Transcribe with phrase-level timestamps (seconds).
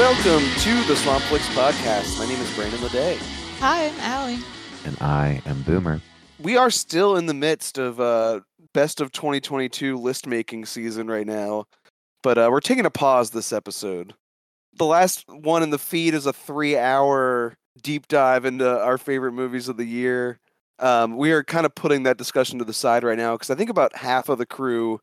[0.00, 2.18] Welcome to the Swampflix podcast.
[2.18, 3.18] My name is Brandon Ledet.
[3.58, 4.38] Hi, I'm Alli.
[4.86, 6.00] And I am Boomer.
[6.38, 8.40] We are still in the midst of uh,
[8.72, 11.66] best of 2022 list making season right now,
[12.22, 14.14] but uh, we're taking a pause this episode.
[14.72, 19.32] The last one in the feed is a three hour deep dive into our favorite
[19.32, 20.38] movies of the year.
[20.78, 23.54] Um, we are kind of putting that discussion to the side right now because I
[23.54, 25.02] think about half of the crew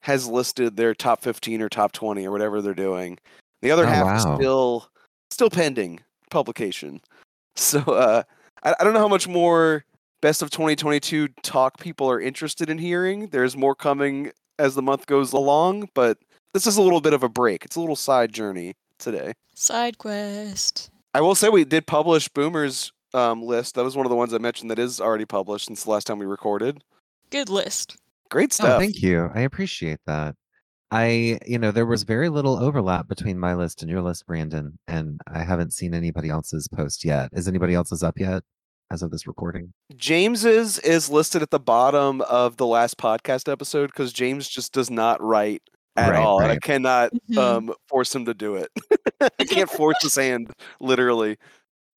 [0.00, 3.18] has listed their top 15 or top 20 or whatever they're doing.
[3.62, 4.88] The other Oh, half is still
[5.30, 7.00] still pending publication.
[7.56, 8.22] So uh,
[8.62, 9.84] I, I don't know how much more
[10.20, 13.26] best of 2022 talk people are interested in hearing.
[13.30, 14.30] There's more coming
[14.60, 16.18] as the month goes along, but
[16.54, 17.64] this is a little bit of a break.
[17.64, 19.32] It's a little side journey today.
[19.56, 20.90] Side quest.
[21.14, 23.74] I will say we did publish Boomer's um, list.
[23.74, 26.06] That was one of the ones I mentioned that is already published since the last
[26.06, 26.84] time we recorded.
[27.30, 27.96] Good list.
[28.30, 28.76] Great stuff.
[28.76, 29.32] Oh, thank you.
[29.34, 30.36] I appreciate that.
[30.90, 34.78] I, you know, there was very little overlap between my list and your list, Brandon,
[34.88, 37.28] and I haven't seen anybody else's post yet.
[37.32, 38.42] Is anybody else's up yet
[38.90, 39.72] as of this recording?
[39.96, 44.90] James's is listed at the bottom of the last podcast episode because James just does
[44.90, 45.62] not write
[45.96, 46.62] at Right, all, and I right.
[46.62, 47.38] cannot Mhm.
[47.38, 48.70] um, force him to do it.
[49.20, 51.36] I can't force his hand, literally.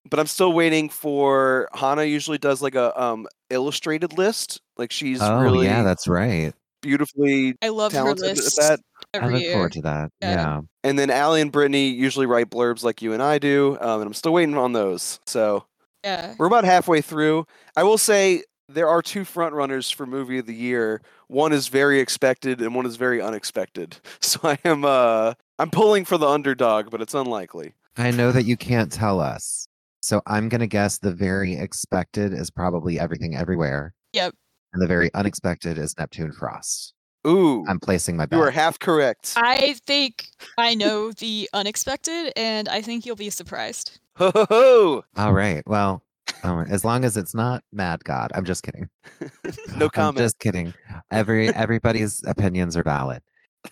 [0.09, 2.03] But I'm still waiting for Hana.
[2.03, 4.59] Usually does like a um, illustrated list.
[4.75, 6.53] Like she's oh, really yeah, that's right.
[6.81, 8.79] Beautifully I love her talented at list that.
[9.13, 9.53] I every look year.
[9.53, 10.11] forward to that.
[10.21, 10.31] Yeah.
[10.31, 10.61] Yeah.
[10.83, 14.07] And then Alli and Britnee usually write blurbs like you and I do, um, and
[14.07, 15.19] I'm still waiting on those.
[15.25, 15.65] So
[16.03, 16.35] Yeah.
[16.37, 17.45] we're about halfway through.
[17.75, 21.01] I will say there are two front runners for movie of the year.
[21.27, 23.97] One is very expected, and one is very unexpected.
[24.21, 27.73] So I am uh, I'm pulling for the underdog, but it's unlikely.
[27.97, 29.67] I know that you can't tell us.
[30.01, 33.93] So I'm going to guess the very expected is probably everything everywhere.
[34.13, 34.33] Yep.
[34.73, 36.93] And the very unexpected is Neptune Frost.
[37.27, 38.37] Ooh, I'm placing my bet.
[38.37, 39.33] you are half correct.
[39.35, 40.27] I think
[40.57, 43.99] I know the unexpected, and I think you'll be surprised.
[44.17, 45.03] Ho ho ho!
[45.17, 45.61] All right.
[45.67, 46.01] Well,
[46.43, 48.31] all right, as long as it's not Mad God.
[48.33, 48.89] I'm just kidding.
[49.75, 50.17] No I'm comment.
[50.17, 50.73] just kidding.
[51.11, 53.21] Every everybody's opinions are valid.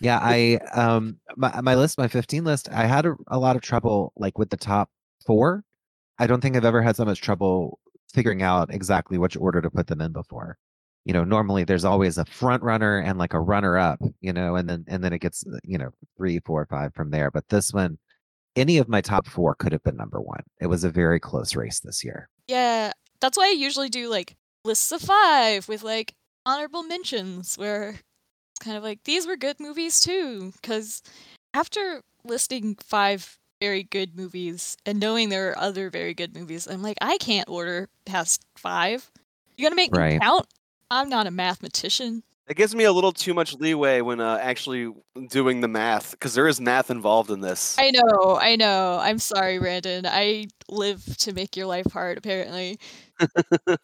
[0.00, 3.62] Yeah, I um my my list, my 15 list, I had a, a lot of
[3.62, 4.90] trouble like with the top
[5.26, 5.64] 4.
[6.18, 7.78] I don't think I've ever had so much trouble
[8.14, 10.56] figuring out exactly which order to put them in before.
[11.04, 14.56] You know, normally there's always a front runner and like a runner up, you know,
[14.56, 17.30] and then and then it gets, uh, you know, three, four, five from there.
[17.30, 17.98] But this one,
[18.56, 20.42] any of my top four could have been number one.
[20.60, 22.28] It was a very close race this year.
[22.48, 22.92] Yeah.
[23.20, 28.58] That's why I usually do like lists of five with like honorable mentions where it's
[28.64, 30.52] kind of like these were good movies too.
[30.60, 31.02] Because
[31.54, 36.82] after listing five very good movies and knowing there are other very good movies, I'm
[36.82, 39.10] like, I can't order past five.
[39.56, 40.20] you're gonna make me Right.
[40.20, 40.46] count?
[40.90, 42.22] I'm not a mathematician.
[42.48, 44.92] It gives me a little too much leeway when uh, actually
[45.28, 47.76] doing the math, because there is math involved in this.
[47.78, 48.98] I know, I know.
[49.00, 50.04] I'm sorry, Brandon.
[50.04, 52.78] I live to make your life hard, apparently.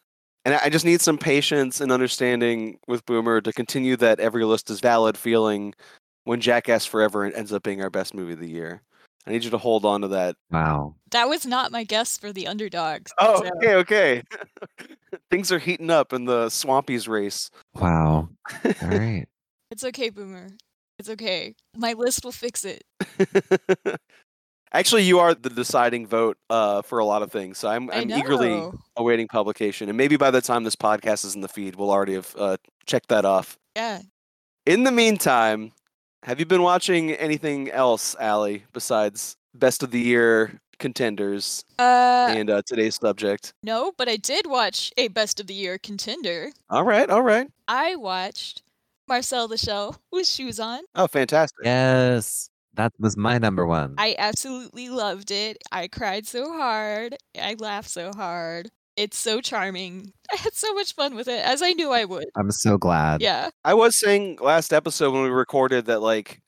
[0.46, 4.44] And I I just need some patience and understanding with Boomer to continue that every
[4.44, 5.74] list is valid feeling
[6.22, 8.82] when Jackass Forever ends up being our best movie of the year.
[9.26, 10.36] I need you to hold on to that.
[10.50, 10.94] Wow.
[11.10, 13.12] That was not my guess for the underdogs.
[13.18, 14.22] Oh, so- okay, okay.
[15.30, 17.50] Things are heating up in the Swampies race.
[17.74, 18.28] Wow.
[18.64, 19.26] All right.
[19.70, 20.48] It's okay, Boomer.
[20.98, 21.54] It's okay.
[21.76, 22.84] My list will fix it.
[24.72, 27.58] Actually, you are the deciding vote uh, for a lot of things.
[27.58, 29.88] So I'm, I I'm eagerly awaiting publication.
[29.88, 32.56] And maybe by the time this podcast is in the feed, we'll already have uh,
[32.84, 33.56] checked that off.
[33.74, 34.00] Yeah.
[34.66, 35.72] In the meantime,
[36.26, 42.50] have you been watching anything else, Alli, besides best of the year contenders Uh, and
[42.50, 43.54] uh, today's subject?
[43.62, 46.50] no, but I did watch a best of the year contender.
[46.68, 47.48] All right, all right.
[47.68, 48.62] I watched
[49.08, 50.80] Marcel the Shell with shoes on.
[50.96, 51.64] Oh, fantastic.
[51.64, 52.50] Yes.
[52.74, 53.94] That was my number one.
[53.96, 55.56] I absolutely loved it.
[55.72, 57.16] I cried so hard.
[57.40, 58.70] I laughed so hard.
[58.96, 60.12] It's so charming.
[60.32, 62.26] I had so much fun with it, as I knew I would.
[62.36, 63.20] I'm so glad.
[63.20, 63.50] Yeah.
[63.64, 66.40] I was saying last episode when we recorded that like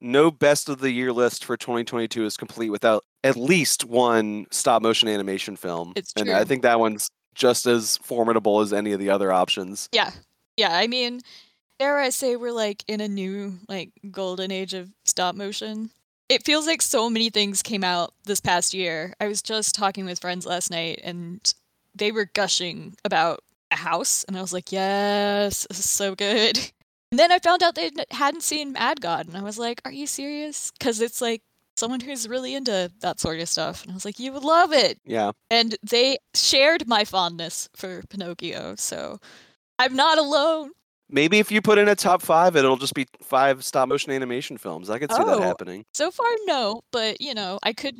[0.00, 4.82] no best of the year list for 2022 is complete without at least one stop
[4.82, 5.92] motion animation film.
[5.96, 6.28] It's true.
[6.28, 9.88] And I think that one's just as formidable as any of the other options.
[9.92, 10.10] Yeah.
[10.56, 10.76] Yeah.
[10.76, 11.20] I mean,
[11.78, 15.90] dare I say we're like in a new, like, golden age of stop motion.
[16.28, 19.14] It feels like so many things came out this past year.
[19.20, 21.54] I was just talking with friends last night and
[21.96, 23.40] they were gushing about
[23.70, 24.24] a house.
[24.24, 26.58] And I was like, yes, this is so good.
[27.12, 29.28] And then I found out they hadn't seen Mad God.
[29.28, 30.72] And I was like, are you serious?
[30.72, 31.40] Because it's like
[31.76, 33.82] someone who's really into that sort of stuff.
[33.82, 34.98] And I was like, you would love it.
[35.04, 35.30] Yeah.
[35.48, 38.74] And they shared my fondness for Pinocchio.
[38.76, 39.20] So
[39.78, 40.72] I'm not alone.
[41.08, 44.56] Maybe if you put in a top five, it'll just be five stop motion animation
[44.58, 44.90] films.
[44.90, 45.42] I could see that Oh.
[45.42, 45.84] happening.
[45.94, 47.94] So far, no, but you know, I could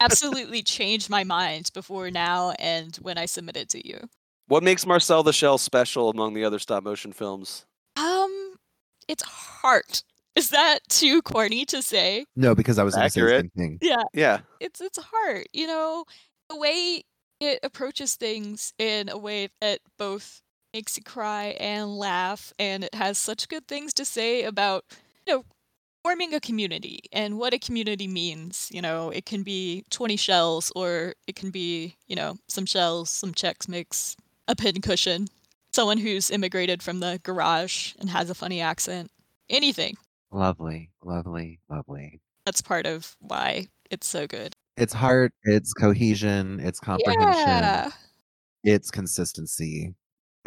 [0.00, 3.98] absolutely change my mind before now and when I submit it to you.
[4.46, 7.66] What makes Marcel the Shell special among the other stop motion films?
[7.96, 8.54] Um,
[9.08, 10.02] it's heart.
[10.36, 12.24] Is that too corny to say?
[12.36, 13.40] No, because I was going the Accurate.
[13.42, 13.78] same thing.
[13.82, 15.48] Yeah, Yeah, it's it's heart.
[15.52, 16.04] You know,
[16.48, 17.02] the way
[17.40, 20.40] it approaches things in a way that both
[20.72, 24.84] makes you cry and laugh, and it has such good things to say about
[25.26, 25.44] you know
[26.04, 28.68] forming a community and what a community means.
[28.72, 33.10] You know, it can be twenty shells, or it can be you know some shells,
[33.10, 34.16] some checks Mix,
[34.46, 35.28] a pincushion,
[35.72, 39.10] someone who's immigrated from the garage and has a funny accent.
[39.50, 39.96] Anything.
[40.30, 42.20] Lovely, lovely, lovely.
[42.44, 44.54] That's part of why it's so good.
[44.76, 47.90] It's heart, it's cohesion, it's comprehension, Yeah.
[48.62, 49.94] it's consistency.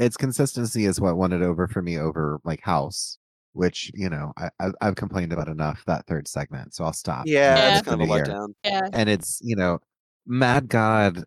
[0.02, 3.18] Its consistency is what won it over for me over like House,
[3.54, 7.26] which you know I, I I've complained about enough that third segment, so I'll stop.
[7.28, 7.78] yeah, Yeah.
[7.78, 8.36] it's kind of a For the year.
[8.38, 8.54] letdown.
[8.66, 8.90] Yeah.
[8.94, 9.80] and it's you know
[10.26, 11.24] mad god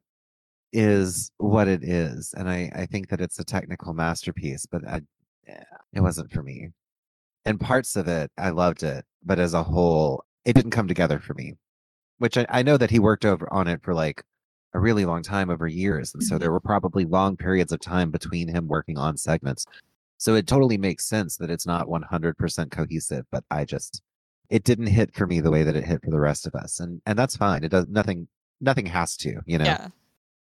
[0.73, 5.00] is what it is and i i think that it's a technical masterpiece but I,
[5.47, 5.62] eh,
[5.93, 6.71] it wasn't for me
[7.44, 11.19] and parts of it i loved it but as a whole it didn't come together
[11.21, 11.55] for me
[12.19, 14.23] which i, I know that he worked over on it for like
[14.75, 16.41] a really long time over years and so Mhm.
[16.41, 19.65] there were probably long periods of time between him working on segments
[20.19, 24.03] so it totally makes sense that it's not 100% cohesive but i just
[24.50, 26.81] it didn't hit for me the way that it hit for the rest of us
[26.81, 28.29] and and that's fine it does nothing
[28.61, 29.88] nothing has to you know Yeah.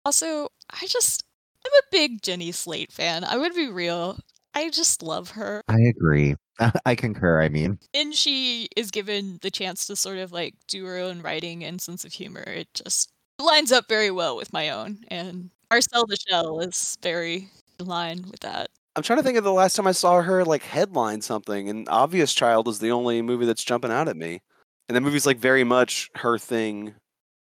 [0.03, 1.23] Also, I just
[1.65, 3.23] I'm a big Jenny Slate fan.
[3.23, 4.19] I would be real.
[4.53, 5.61] I just love her.
[5.67, 6.35] i agree
[6.85, 10.85] i concur i mean And she is given the chance to sort of like do
[10.85, 12.43] her own writing and sense of humor.
[12.43, 14.99] It just lines up very well with my own.
[15.09, 17.49] And Marcel the Shell is very
[17.79, 18.69] in line with that.
[18.95, 21.87] I'm trying to think of the last time I saw her like headline something, and
[21.89, 24.41] Obvious Child is the only movie that's jumping out at me.
[24.87, 26.93] And the movie's like very much her thing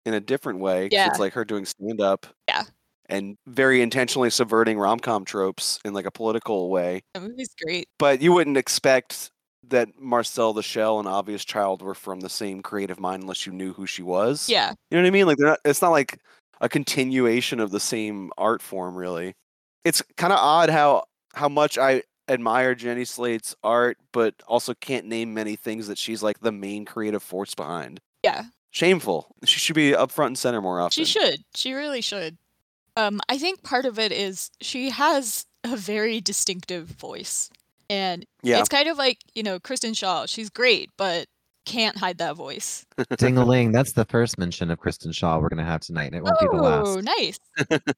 [0.06, 0.90] in a different way.
[0.92, 1.08] Yeah.
[1.08, 2.26] It's like her doing stand up.
[2.48, 2.64] Yeah.
[3.10, 7.02] And very intentionally subverting rom com tropes in like a political way.
[7.14, 7.90] That movie's great.
[8.00, 9.32] But you wouldn't expect
[9.70, 13.52] that Marcel the Shell and Obvious Child were from the same creative mind unless you
[13.52, 14.50] knew who she was.
[14.50, 14.74] Yeah.
[14.90, 15.28] You know what I mean?
[15.28, 16.20] Like they're not it's not like
[16.60, 19.34] a continuation of the same art form really.
[19.84, 25.06] It's kind of odd how how much I admire Jenny Slate's art but also can't
[25.06, 28.00] name many things that she's like the main creative force behind.
[28.24, 28.46] Yeah.
[28.72, 29.36] Shameful.
[29.46, 30.92] She should be up front and center more often.
[30.92, 31.44] She should.
[31.56, 32.38] She really should.
[32.96, 37.50] Um, I think part of it is she has a very distinctive voice.
[37.92, 38.60] And Yeah.
[38.60, 40.28] it's kind of like, you know, Kristen Schaal.
[40.30, 41.28] She's great, but
[41.66, 42.86] can't hide that voice.
[43.18, 46.24] ding-a-ling that's the first mention of kristen schaal we're going to have tonight and it
[46.24, 46.88] won't be the last.
[46.88, 47.38] Oh, nice.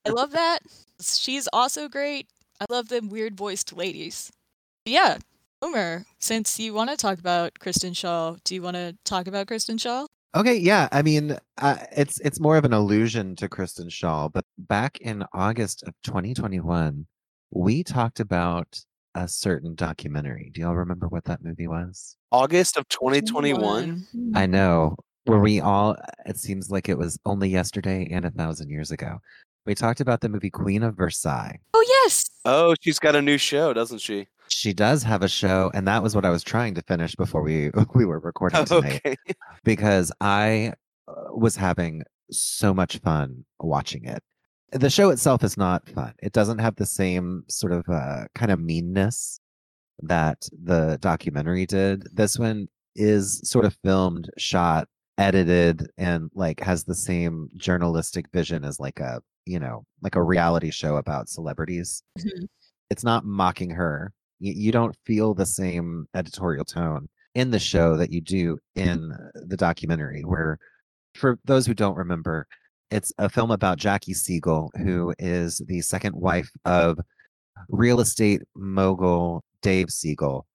[0.06, 0.60] I love that.
[1.02, 2.28] She's also great.
[2.60, 4.32] I love them weird voiced ladies.
[4.86, 5.18] Yeah.
[5.62, 9.48] Boomer, since you want to talk about Kristen Schaal, do you want to talk about
[9.48, 10.08] Kristen Schaal?
[10.36, 10.90] Okay, yeah.
[10.92, 15.24] I mean, uh, it's it's more of an allusion to Kristen Schaal, but back in
[15.32, 17.06] August of 2021,
[17.52, 18.84] we talked about
[19.16, 20.52] a certain documentary.
[20.54, 22.18] Do y'all remember what that movie was?
[22.32, 24.06] August of 2021.
[24.36, 24.96] I know.
[25.26, 25.96] Were we all?
[26.26, 29.20] It seems like it was only yesterday and a thousand years ago.
[29.66, 31.60] We talked about the movie Queen of Versailles.
[31.74, 32.30] Oh, yes.
[32.44, 34.28] Oh, she's got a new show, doesn't she?
[34.50, 37.42] She does have a show, and that was what I was trying to finish before
[37.42, 39.02] we we were recording tonight.
[39.06, 39.16] Okay.
[39.64, 40.74] because I
[41.08, 44.22] uh, was having so much fun watching it.
[44.74, 46.14] The show itself is not fun.
[46.22, 49.40] It doesn't have the same sort of uh, kind of meanness
[50.02, 52.08] that the documentary did.
[52.14, 54.88] This one is sort of filmed, shot,
[55.18, 60.24] edited, and like has the same journalistic vision as like a you know like a
[60.24, 62.02] reality show about celebrities.
[62.18, 62.48] Mhm.
[62.90, 64.12] It's not mocking her.
[64.40, 69.12] You, you don't feel the same editorial tone in the show that you do in
[69.36, 70.58] the documentary where
[71.16, 72.48] for those who don't remember
[72.94, 77.00] it's a film about jackie siegel who is the second wife of
[77.70, 80.46] real estate mogul dave siegel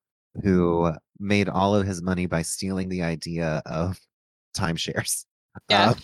[0.42, 3.99] who made all of his money by stealing the idea of
[4.57, 5.25] timeshares.
[5.68, 5.95] Yeah.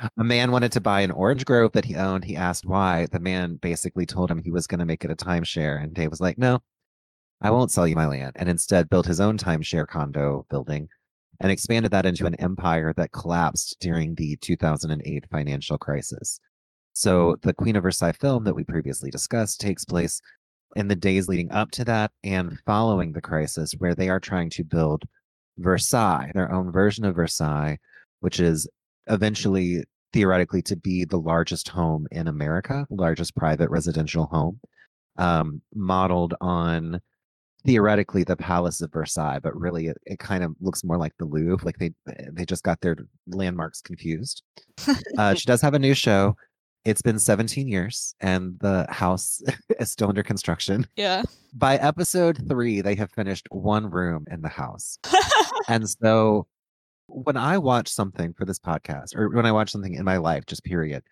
[0.00, 2.24] Uh, a man wanted to buy an orange grove that he owned.
[2.24, 3.06] He asked why.
[3.12, 6.10] The man basically told him he was going to make it a timeshare and dave
[6.10, 6.60] was like no
[7.40, 10.88] I won't sell you my land, and instead built his own timeshare condo building
[11.40, 16.38] and expanded that into an empire that collapsed during the 2008 financial crisis.
[16.92, 20.20] So, the Queen of Versailles film that we previously discussed takes place
[20.76, 24.50] in the days leading up to that and following the crisis, where they are trying
[24.50, 25.04] to build
[25.58, 27.78] Versailles, their own version of Versailles,
[28.20, 28.68] which is
[29.08, 34.60] eventually theoretically to be the largest home in America, largest private residential home,
[35.18, 37.00] um, modeled on
[37.64, 41.24] theoretically the Palace of Versailles, but really it, it kind of looks more like the
[41.24, 41.64] Louvre.
[41.64, 41.92] Like they
[42.32, 44.42] they just got their landmarks confused.
[45.18, 46.36] uh, she does have a new show.
[46.84, 49.42] It's been 17 years and the house
[49.80, 50.86] is still under construction.
[50.96, 51.22] Yeah.
[51.56, 54.98] By episode three, they have finished one room in the house.
[55.68, 56.48] and so
[57.06, 60.46] when I watch something for this podcast or when I watch something in my life,
[60.46, 61.04] just period,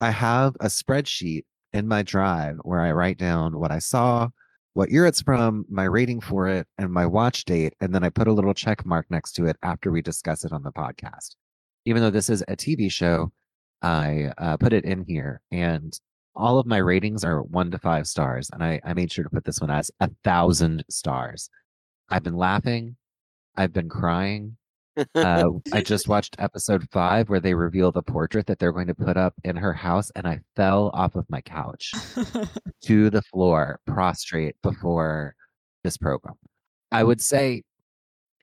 [0.00, 1.44] I have a spreadsheet
[1.74, 4.28] in my drive where I write down what I saw,
[4.74, 7.74] what year it's from, my rating for it, and my watch date.
[7.80, 10.52] And then I put a little check mark next to it after we discuss it
[10.52, 11.36] on the podcast.
[11.84, 13.32] Even though this is a TV show,
[13.82, 15.40] I uh, put it in here.
[15.50, 15.98] And
[16.34, 18.48] all of my ratings are one to five stars.
[18.52, 21.50] And I, I made sure to put this one as a thousand stars.
[22.08, 22.96] I've been laughing.
[23.56, 24.56] I've been crying.
[25.14, 28.94] Uh, I just watched episode five where they reveal the portrait that they're going to
[28.94, 31.92] put up in her house, and I fell off of my couch
[32.84, 35.34] to the floor, prostrate before
[35.84, 36.34] this program.
[36.90, 37.62] I would say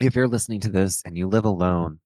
[0.01, 1.99] if you're listening to this and you live alone,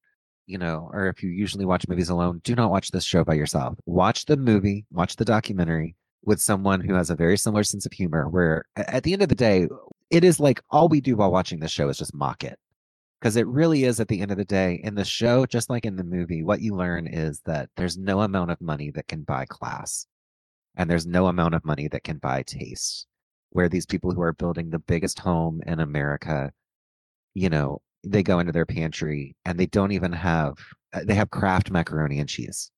[0.46, 3.34] you know, or if you usually watch movies alone, do not watch this show by
[3.34, 3.78] yourself.
[3.86, 7.92] Watch the movie, watch the documentary with someone who has a very similar sense of
[7.92, 9.68] humor, where at the end of the day,
[10.10, 12.58] it is like all we do while watching this show is just mock it
[13.24, 15.86] because it really is at the end of the day in the show just like
[15.86, 19.22] in the movie what you learn is that there's no amount of money that can
[19.22, 20.06] buy class
[20.76, 23.06] and there's no amount of money that can buy taste
[23.48, 26.52] where these people who are building the biggest home in america
[27.32, 30.58] you know they go into their pantry and they don't even have
[30.92, 32.70] uh, they have Kraft macaroni and cheese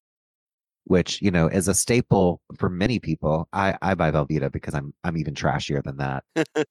[0.86, 3.48] which you know is a staple for many people.
[3.52, 6.24] I i buy velveeta because i'm i'm even trashier than that.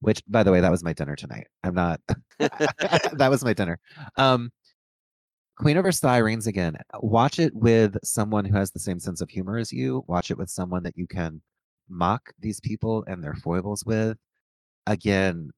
[0.00, 1.48] Which by the way that was my dinner tonight.
[1.64, 2.00] I'm not
[2.38, 3.80] that was my dinner.
[4.16, 4.50] Um
[5.56, 6.76] queen of versailles reigns again.
[7.00, 10.04] Watch it with someone who has the same sense of humor as you.
[10.06, 11.42] Watch it with someone that you can
[11.88, 14.16] mock these people and their foibles with.
[14.86, 15.50] Again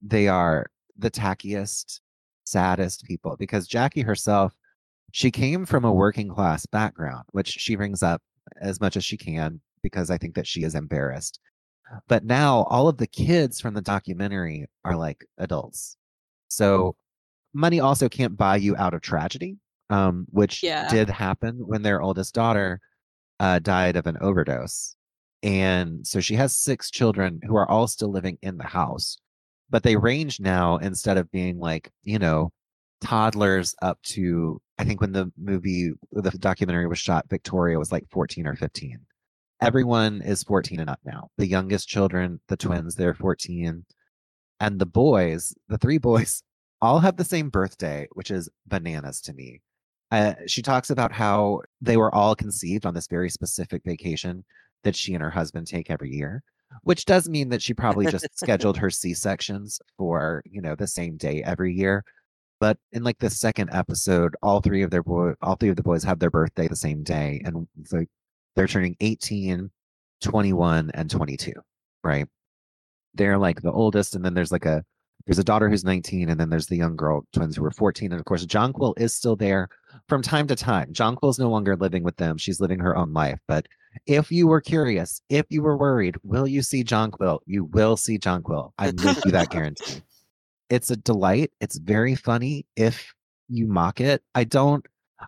[0.00, 0.66] they are
[0.96, 2.00] the tackiest
[2.44, 4.52] saddest people because jackie herself
[5.12, 8.20] she came from a working class background which she brings up
[8.60, 11.38] as much as she can because i think that she is embarrassed
[12.08, 15.96] but now all of the kids from the documentary are like adults.
[16.48, 16.96] So
[17.52, 19.58] money also can't buy you out of tragedy,
[19.90, 20.88] um, which Yeah.
[20.88, 22.80] did happen when their oldest daughter
[23.40, 24.96] uh, died of an overdose.
[25.42, 29.18] And so she has six children who are all still living in the house,
[29.68, 32.52] but they range now instead of being like, you know,
[33.02, 38.08] toddlers up to, I think when the movie, the documentary was shot, Victoria was like
[38.10, 39.00] 14 or 15
[39.62, 41.30] everyone is 14 and up now.
[41.38, 43.84] The youngest children, the twins, they're 14.
[44.60, 46.42] And the boys, the three boys,
[46.82, 49.60] all have the same birthday, which is bananas to me.
[50.10, 54.44] Uh, she talks about how they were all conceived on this very specific vacation
[54.82, 56.42] that she and her husband take every year,
[56.82, 60.88] which does mean that she probably just scheduled her C sections for, you know, the
[60.88, 62.04] same day every year.
[62.62, 65.82] But in like the second episode, all three of their boy, all three of the
[65.82, 68.06] boys have their birthday the same day, and it's like
[68.54, 69.68] they're turning 18,
[70.20, 71.54] 21, and 22,
[72.04, 72.28] right?
[73.14, 74.84] They're like the oldest, and then there's like a
[75.26, 78.12] there's a daughter who's 19, and then there's the young girl twins who are 14.
[78.12, 79.68] And of course, Jonquil is still there
[80.06, 80.92] from time to time.
[80.92, 82.38] Jonquil's no longer living with them.
[82.38, 83.40] She's living her own life.
[83.48, 83.66] But
[84.06, 87.40] if you were curious, if you were worried, will you see Jonquil?
[87.44, 88.72] You will see Jonquil.
[88.78, 90.02] I make you that guarantee.
[90.72, 91.50] It's a delight.
[91.60, 93.12] It's very funny if
[93.48, 94.22] you mock it.
[94.34, 94.86] I don't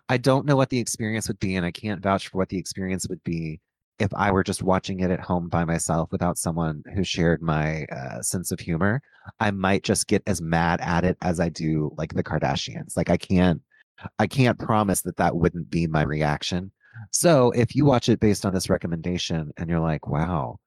[0.09, 2.57] I don't know what the experience would be, and I can't vouch for what the
[2.57, 3.61] experience would be
[3.99, 7.85] if I were just watching it at home by myself without someone who shared my
[7.91, 9.03] uh, sense of humor.
[9.39, 12.97] I might just get as mad at it as I do like the Kardashians.
[12.97, 13.61] Like I can't,
[14.17, 16.71] I can't promise that that wouldn't be my reaction.
[17.11, 20.57] So if you watch it based on this recommendation and you're like, wow,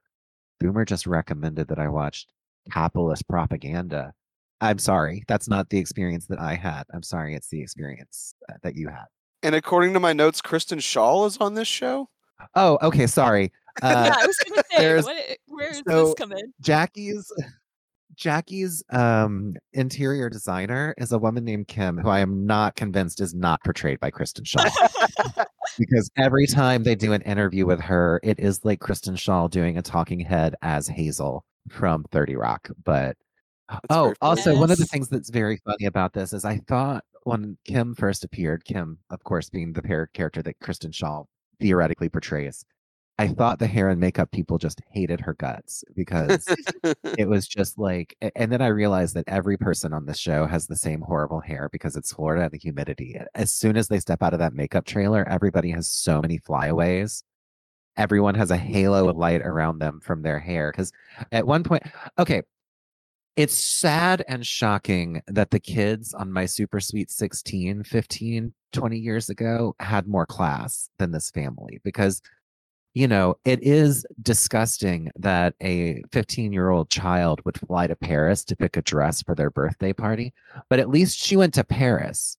[0.60, 2.32] Boomer just recommended that I watched
[2.70, 4.12] capitalist propaganda.
[4.60, 6.84] I'm sorry, that's not the experience that I had.
[6.92, 9.04] I'm sorry, it's the experience uh, that you had.
[9.42, 12.08] And according to my notes, Kristen Schaal is on this show.
[12.54, 13.52] Oh, okay, sorry.
[13.82, 16.52] yeah, Uh, I was gonna say, there's- what, where does so- this coming?
[16.60, 17.32] Jackie's
[18.16, 23.32] Jackie's um interior designer is a woman named Kim who I am not convinced is
[23.32, 25.46] not portrayed by Kristen Schaal.
[25.78, 29.78] because every time they do an interview with her, it is like Kristen Schaal doing
[29.78, 32.68] a talking head as Hazel from 30 Rock.
[32.84, 33.16] But
[33.68, 34.16] oh, very funny.
[34.22, 37.94] also one of the things that's very funny about this is I thought when Kim
[37.94, 41.26] first appeared, Kim, of course, being the pair character that Kristen Schaal
[41.60, 42.64] theoretically portrays,
[43.20, 46.46] I thought the hair and makeup people just hated her guts because
[47.18, 50.66] it was just like and then i realized that every person on this show has
[50.68, 53.20] the same horrible hair because it's florida and the humidity.
[53.34, 57.24] As soon as they step out of that makeup trailer everybody has so many flyaways.
[57.96, 60.92] Everyone has a halo of light around them from their hair because
[61.32, 61.82] at one point
[62.20, 62.42] okay
[63.36, 69.30] it's sad and shocking that the kids on my super sweet 16 15 20 years
[69.30, 72.20] ago had more class than this family because
[72.94, 78.44] you know it is disgusting that a 15 year old child would fly to paris
[78.44, 80.34] to pick a dress for their birthday party
[80.68, 82.36] but at least she went to paris.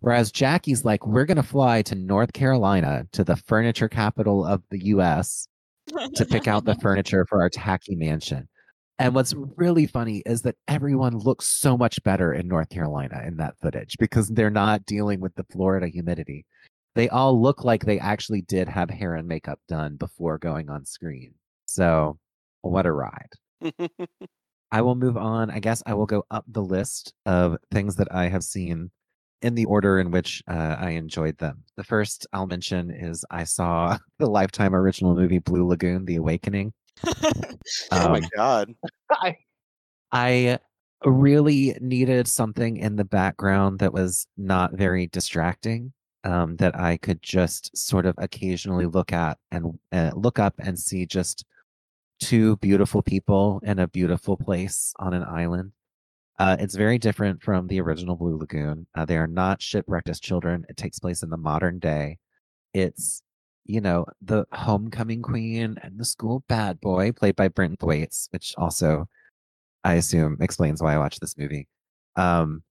[0.00, 4.62] Whereas jackie's like we're going to fly to north carolina to the furniture capital of
[4.70, 5.46] the us
[6.14, 8.48] to pick out the furniture for our tacky mansion
[8.98, 13.36] and what's really funny is that everyone looks so much better in North Carolina in
[13.36, 16.44] that footage because they're not dealing with the Florida humidity.
[16.94, 20.84] They all look like they actually did have hair and makeup done before going on
[20.84, 21.34] screen.
[21.66, 22.18] So,
[22.62, 23.30] what a ride.
[24.72, 25.50] I will move on.
[25.50, 28.90] I guess I will go up the list of things that I have seen
[29.42, 31.62] in the order in which uh, I enjoyed them.
[31.76, 36.72] The first I'll mention is I saw the Lifetime original movie Blue Lagoon: The Awakening.
[37.92, 38.74] oh my Um, god.
[39.10, 39.36] I,
[40.12, 40.58] I
[41.04, 45.92] really needed something in the background that was not very distracting.
[46.24, 50.76] Um, that I could just sort of occasionally look at and uh, look up and
[50.78, 51.44] see just
[52.20, 55.72] two beautiful people in a beautiful place on an island.
[56.38, 58.86] Uh, it's very different from the original Blue Lagoon.
[58.96, 60.64] Uh, they are not shipwrecked as children.
[60.68, 62.18] It takes place in the modern day.
[62.74, 63.22] It's
[63.68, 68.54] you know, the homecoming queen and the school bad boy, played by Brenton Thwaites, which
[68.56, 69.06] also
[69.84, 71.68] I assume explains why I watched this movie.
[72.16, 72.62] Um,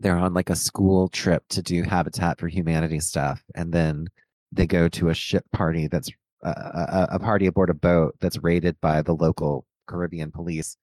[0.00, 4.08] they're on like a school trip to do Habitat for Humanity stuff, and then
[4.50, 6.10] they go to a ship party that's
[6.42, 10.76] uh, a, a party aboard a boat that's raided by the local Caribbean police.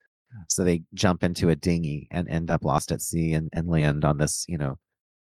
[0.48, 4.04] So they jump into a dinghy and end up lost at sea and, and land
[4.04, 4.78] on this, you know,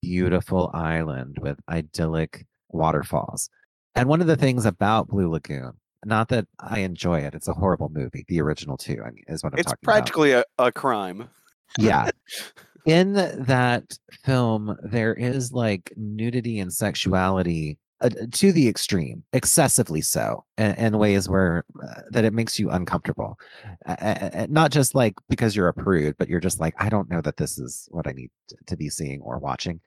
[0.01, 3.49] beautiful island with idyllic waterfalls.
[3.95, 5.73] And one of the things about Blue Lagoon,
[6.05, 8.25] not that I enjoy it, it's a horrible movie.
[8.27, 9.93] The original too, I mean, is what I'm It's talking about.
[9.93, 11.29] practically a, a crime.
[11.77, 12.09] Yeah.
[12.85, 20.43] In that film, there is like nudity and sexuality uh, to the extreme, excessively so,
[20.57, 23.37] in, in ways where uh, that it makes you uncomfortable.
[23.85, 27.21] Uh, not just like because you're a prude, but you're just like, I don't know
[27.21, 28.31] that this is what I need
[28.65, 29.79] to be seeing or watching.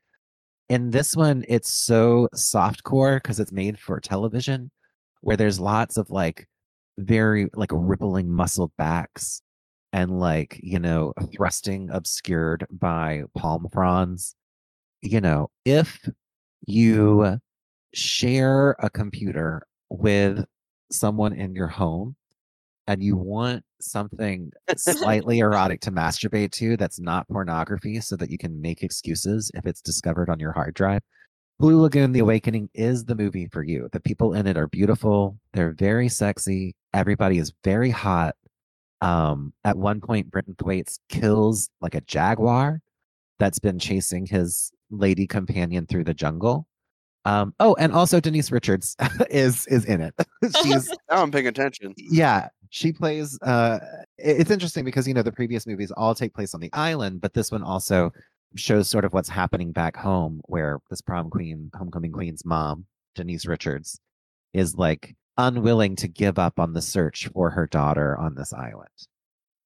[0.68, 4.70] In this one, it's so soft core because it's made for television,
[5.20, 6.46] where there's lots of like
[6.98, 9.42] very like rippling muscled backs
[9.92, 14.34] and like you know thrusting obscured by palm fronds.
[15.02, 16.08] You know if
[16.66, 17.38] you
[17.94, 20.44] share a computer with
[20.90, 22.16] someone in your home
[22.86, 28.38] and you want something slightly erotic to masturbate to that's not pornography so that you
[28.38, 31.02] can make excuses if it's discovered on your hard drive
[31.58, 35.38] blue lagoon the awakening is the movie for you the people in it are beautiful
[35.52, 38.34] they're very sexy everybody is very hot
[39.04, 42.80] um, at one point, Brenton Thwaites kills like a jaguar
[43.38, 46.66] that's been chasing his lady companion through the jungle.
[47.26, 48.96] Um, oh, and also Denise Richards
[49.30, 50.14] is is in it.
[50.62, 51.92] She's Now I'm paying attention.
[51.98, 53.38] yeah, she plays.
[53.40, 53.78] Uh,
[54.18, 57.32] it's interesting because you know the previous movies all take place on the island, but
[57.32, 58.12] this one also
[58.56, 63.46] shows sort of what's happening back home, where this prom queen, homecoming queen's mom, Denise
[63.46, 64.00] Richards,
[64.52, 68.88] is like unwilling to give up on the search for her daughter on this island.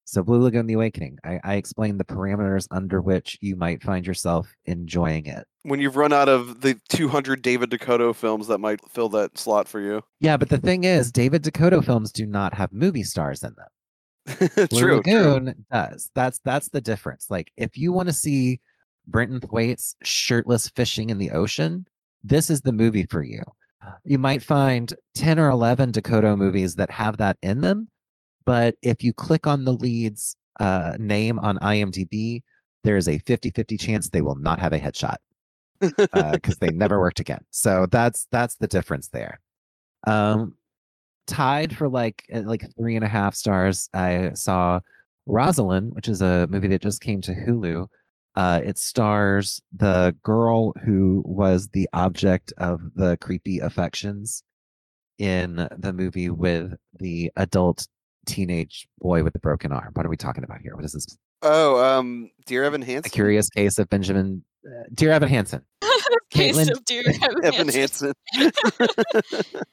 [0.09, 1.19] So, Blue Lagoon: The Awakening.
[1.23, 5.45] I, I explained the parameters under which you might find yourself enjoying it.
[5.63, 9.67] When you've run out of the 200 David DeCoteau films that might fill that slot
[9.67, 10.01] for you.
[10.19, 14.49] Yeah, but the thing is, David DeCoteau films do not have movie stars in them.
[14.69, 15.23] Blue true, true.
[15.23, 16.09] Lagoon does.
[16.15, 17.27] That's that's the difference.
[17.29, 18.61] Like if you want to see
[19.07, 21.85] Brenton Thwaites shirtless fishing in the ocean,
[22.23, 23.43] this is the movie for you.
[24.03, 27.87] You might find 10 or 11 DeCoteau movies that have that in them,
[28.45, 32.43] but if you click on the lead's uh, name on IMDb,
[32.83, 35.17] there is a 50-50 chance they will not have a headshot
[35.79, 37.43] because they never worked again.
[37.51, 39.39] So that's that's the difference there.
[40.07, 40.55] Um,
[41.27, 43.89] tied for like like three and a half stars.
[43.93, 44.79] I saw
[45.25, 47.87] Rosaline, which is a movie that just came to Hulu.
[48.35, 54.43] Uh, it stars the girl who was the object of the creepy affections
[55.17, 57.87] in the movie with the adult
[58.25, 59.91] teenage boy with the broken arm.
[59.93, 60.75] What are we talking about here?
[60.75, 61.17] What is this?
[61.41, 63.07] Oh, um, Dear Evan Hansen.
[63.07, 65.61] A curious case of Benjamin, uh, dear Evan Hansen.
[66.31, 68.13] Case Kaitlyn- of Dear Evan Evan Hansen.
[68.33, 68.51] Hansen.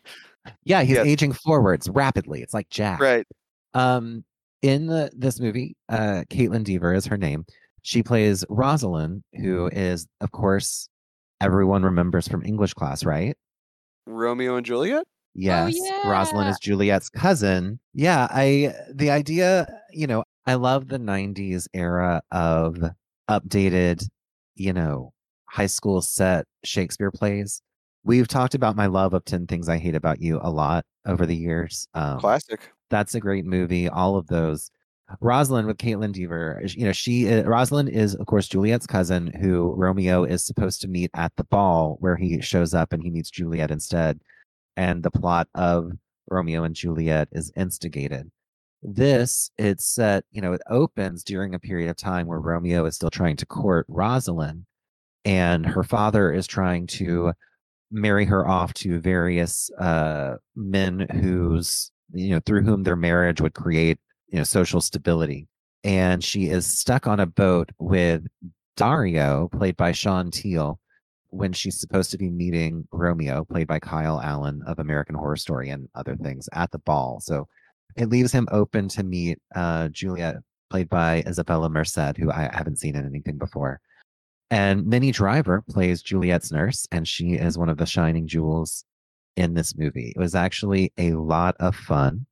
[0.65, 1.07] Yeah, he's Yes.
[1.07, 2.41] aging forwards rapidly.
[2.41, 3.01] It's like Jack.
[3.01, 3.27] right.
[3.75, 4.25] Um,
[4.63, 7.45] in the, this movie, uh, Kaitlyn Dever is her name.
[7.83, 10.89] She plays Rosaline, who is, of course,
[11.41, 13.37] everyone remembers from English class, right?
[14.07, 15.05] Romeo and Juliet.
[15.39, 16.51] Yes, Rosaline yeah.
[16.51, 17.79] is Juliet's cousin.
[17.93, 22.79] Yeah, I the idea, you know, I love the 90s era of
[23.29, 24.07] updated,
[24.55, 25.13] you know,
[25.47, 27.61] high school set Shakespeare plays.
[28.05, 31.27] We've talked about my love of 10 Things I Hate About You a lot over
[31.27, 31.87] the years.
[31.95, 32.61] Um, Classic.
[32.89, 33.89] that's a great movie.
[33.89, 34.71] All of those.
[35.21, 39.73] Rosaline with Kaitlyn Dever, you know, she uh, Rosaline is of course Juliet's cousin, who
[39.77, 43.31] Romeo is supposed to meet at the ball, where he shows up and he meets
[43.31, 44.19] Juliet instead,
[44.77, 45.93] and the plot of
[46.31, 48.31] Romeo and Juliet is instigated.
[48.83, 52.95] This it's set, you know, it opens during a period of time where Romeo is
[52.95, 54.67] still trying to court Rosaline,
[55.25, 57.33] and her father is trying to
[57.91, 63.55] marry her off to various uh, men whose you know through whom their marriage would
[63.55, 65.49] create you know social stability
[65.85, 68.25] and she is stuck on a boat with
[68.77, 70.79] dario played by sean teale
[71.37, 75.71] when she's supposed to be meeting romeo played by kyle allen of american horror story
[75.71, 77.21] and other things at the ball.
[77.21, 77.49] So
[77.97, 80.37] it leaves him open to meet uh, juliet
[80.71, 83.81] played by isabella merced who i haven't seen in anything before.
[84.51, 88.85] And minnie driver plays juliet's nurse and she is one of the shining jewels
[89.37, 90.13] in this movie.
[90.17, 92.27] It was actually a lot of fun.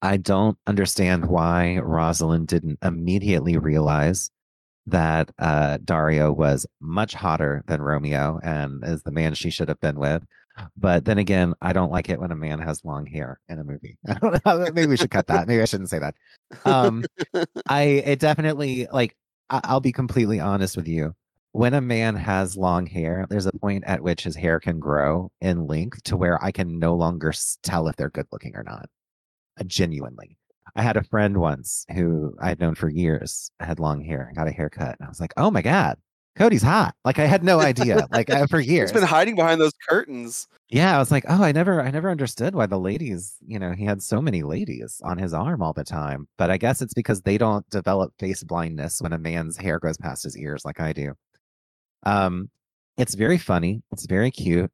[0.00, 4.30] I don't understand why Rosaline didn't immediately realize
[4.90, 9.80] that uh, Dario was much hotter than Romeo and is the man she should have
[9.80, 10.24] been with.
[10.76, 13.64] But then again, I don't like it when a man has long hair in a
[13.64, 13.98] movie.
[14.08, 14.58] I don't know.
[14.72, 15.46] Maybe we should cut that.
[15.46, 16.14] Maybe I shouldn't say that.
[16.64, 17.04] Um,
[17.68, 19.16] I it definitely like.
[19.50, 21.14] I, I'll be completely honest with you.
[21.52, 25.30] When a man has long hair, there's a point at which his hair can grow
[25.40, 28.88] in length to where I can no longer tell if they're good looking or not
[29.58, 30.36] uh, genuinely.
[30.76, 34.36] I had a friend once who I had known for years had long hair and
[34.36, 34.96] got a haircut.
[34.98, 35.98] And I was like, oh my God,
[36.38, 36.94] Cody's hot.
[37.04, 38.06] Like I had no idea.
[38.12, 38.90] like for years.
[38.92, 40.46] He's been hiding behind those curtains.
[40.68, 43.72] yeah, I was like, oh, I never I never understood why the ladies, you know,
[43.72, 46.28] he had so many ladies on his arm all the time.
[46.38, 49.98] But I guess it's because they don't develop face blindness when a man's hair goes
[49.98, 51.14] past his ears like I do.
[52.04, 52.50] Um,
[52.96, 54.70] it's very funny, it's very cute.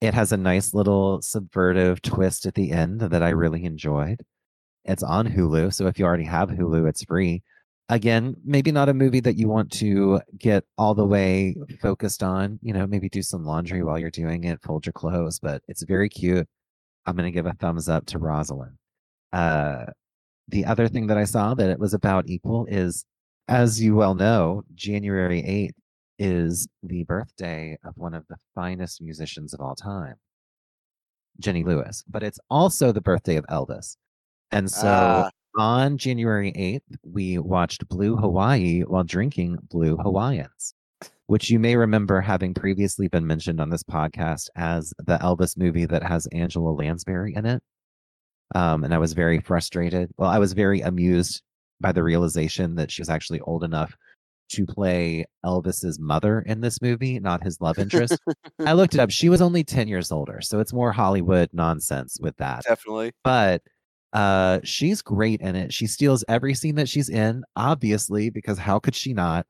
[0.00, 4.22] It has a nice little subvertive twist at the end that I really enjoyed.
[4.90, 7.44] It's on Hulu, so if you already have Hulu, it's free.
[7.88, 12.58] Again, maybe not a movie that you want to get all the way focused on.
[12.60, 15.84] You know, maybe do some laundry while you're doing it, fold your clothes, but it's
[15.84, 16.48] very cute.
[17.06, 18.78] I'm going to give a thumbs up to Rosaline.
[19.32, 19.86] Uh,
[20.48, 23.04] the other thing that I saw that it was about equal is,
[23.46, 25.74] as you well know, January 8th
[26.18, 30.16] is the birthday of one of the finest musicians of all time,
[31.38, 32.02] Jenny Lewis.
[32.08, 33.96] But it's also the birthday of Elvis.
[34.52, 35.30] And so Ah.
[35.58, 40.74] on January 8th, we watched Blue Hawaii while drinking Blue Hawaiians,
[41.26, 45.86] which you may remember having previously been mentioned on this podcast as the Elvis movie
[45.86, 47.62] that has Angela Lansbury in it.
[48.54, 50.10] Um, and I was very frustrated.
[50.18, 51.42] Well, I was very amused
[51.80, 53.96] by the realization that she was actually old enough
[54.50, 58.18] to play Elvis's mother in this movie, not his love interest.
[58.66, 59.10] I looked it up.
[59.10, 60.40] She was only 10 years older.
[60.40, 63.12] So it's more Hollywood nonsense with that Definitely.
[63.22, 63.62] but
[64.12, 65.72] uh she's great in it.
[65.72, 69.46] She steals every scene that she's in obviously because how could she not?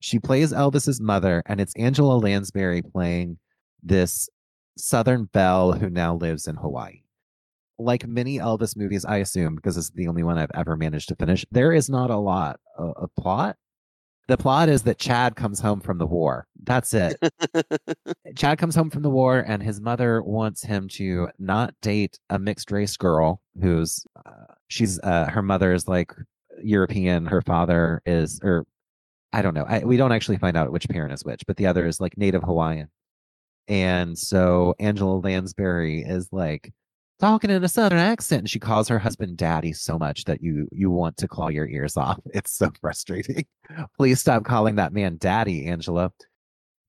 [0.00, 3.38] She plays elvis's mother and it's angela lansbury playing
[3.82, 4.28] this
[4.76, 7.02] southern belle who now lives in hawaii.
[7.78, 11.16] Like many elvis movies i assume because it's the only one i've ever managed to
[11.16, 13.56] finish there is not a lot of, of plot
[14.28, 17.16] the plot is that chad comes home from the war that's it
[18.36, 22.38] Chad comes home from the war, and his mother wants him to not date a
[22.38, 26.12] mixed race girl who's uh, she's uh, her mother is like
[26.62, 28.66] European, her father is, or
[29.32, 29.64] I don't know.
[29.66, 32.18] I, we don't actually find out which parent is which, but the other is like
[32.18, 32.88] Native Hawaiian.
[33.68, 36.72] And so Angela Lansbury is like
[37.18, 40.68] talking in a southern accent, and she calls her husband daddy so much that you
[40.72, 42.20] you want to claw your ears off.
[42.34, 43.46] It's so frustrating.
[43.96, 46.12] Please stop calling that man daddy, Angela.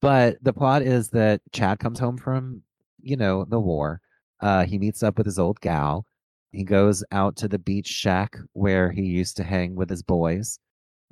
[0.02, 2.62] But the plot is that Chad comes home from,
[3.02, 4.02] you know, the war.
[4.40, 6.06] Uh, he meets up with his old gal.
[6.52, 10.60] He goes out to the beach shack where he used to hang with his boys.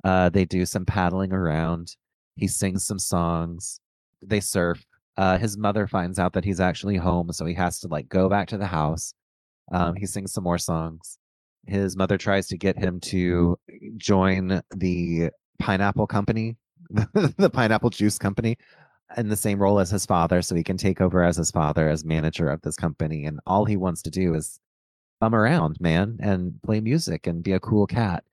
[0.04, 1.96] Uh, they do some paddling around.
[2.36, 3.80] He sings some songs.
[4.22, 4.84] They surf.
[5.16, 8.28] Uh, his mother finds out that he's actually home, so he has to like go
[8.28, 9.14] back to the house.
[9.72, 11.18] Um, he sings some more songs.
[11.66, 13.58] His mother tries to get him to
[13.96, 16.56] join the pineapple company,
[16.90, 18.56] the pineapple juice company,
[19.16, 21.88] in the same role as his father, so he can take over as his father
[21.88, 23.24] as manager of this company.
[23.24, 24.60] And all he wants to do is
[25.20, 28.24] bum around, man, and play music and be a cool cat.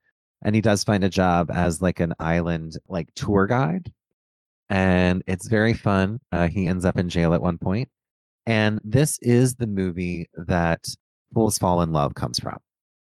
[0.43, 3.91] And he does find a job as like an island like tour guide,
[4.69, 6.19] and it's very fun.
[6.31, 7.89] Uh, he ends up in jail at one point,
[8.45, 10.85] and this is the movie that
[11.33, 12.57] "Fools Fall in Love" comes from.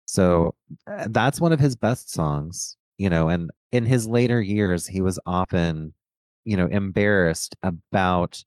[0.07, 0.55] So
[0.87, 2.77] uh, that's one of his best songs.
[2.99, 5.95] you know, and in his later years, he was often,
[6.45, 8.43] you know, embarrassed about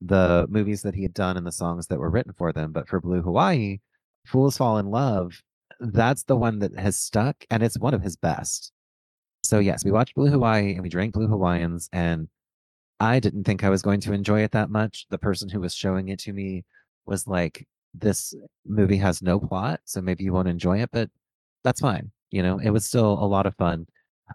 [0.00, 2.72] the movies that he had done and the songs that were written for them.
[2.72, 3.78] But for Blue Hawaii,
[4.26, 5.42] Fools Fall in Love,
[5.80, 8.72] that's the one that has stuck and it's one of his best.
[9.42, 12.28] So yes, we watched Blue Hawaii and we drank Blue Hawaiians and
[13.00, 15.06] I didn't think I was going to enjoy it that much.
[15.08, 16.64] The person who was showing it to me
[17.06, 18.34] was like, this
[18.66, 21.10] movie has no plot, so maybe you won't enjoy it, but
[21.64, 22.10] that's fine.
[22.30, 23.86] You know, it was still a lot of fun.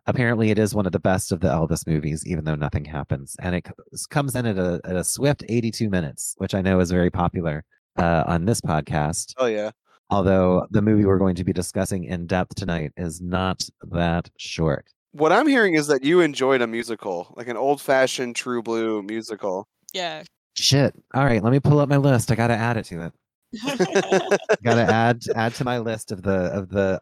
[0.07, 3.35] Apparently, it is one of the best of the Elvis movies, even though nothing happens,
[3.39, 3.65] and it
[4.09, 7.63] comes in at a, at a swift 82 minutes, which I know is very popular
[7.97, 9.33] uh, on this podcast.
[9.37, 9.71] Oh yeah.
[10.09, 14.85] Although the movie we're going to be discussing in depth tonight is not that short.
[15.15, 19.65] What I'm hearing is that you enjoyed a musical, like an old-fashioned True Blue musical.
[19.93, 20.23] Yeah.
[20.57, 20.93] Shit.
[21.13, 22.33] All right, let me pull up my list.
[22.33, 23.13] I got to add it to it.
[24.61, 26.99] got to add add to my list of the of the.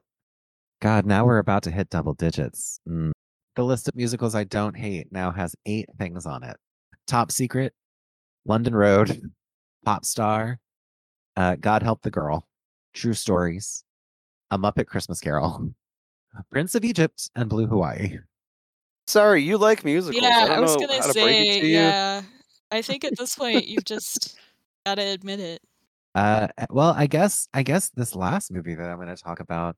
[0.80, 2.80] God, now we're about to hit double digits.
[2.88, 3.14] Mm.
[3.56, 6.56] The list of musicals I don't hate now has eight things on it:
[7.08, 7.74] Top Secret,
[8.46, 9.20] London Road,
[9.86, 10.60] Pop Star,
[11.36, 12.48] uh, God Help the Girl,
[12.94, 13.84] True Stories,
[14.52, 15.74] A Muppet Christmas Carol,
[16.52, 18.20] Prince of Egypt, and Blue Hawaii.
[19.08, 20.22] Sorry, you like musicals.
[20.24, 22.22] yeah, I, I, don't was know gonna how to break it say, to yeah.
[22.72, 24.38] I think at this point you've just
[24.86, 25.62] gotta admit it.
[26.16, 29.76] Uh, well, I guess I guess this last movie that I'm going to talk about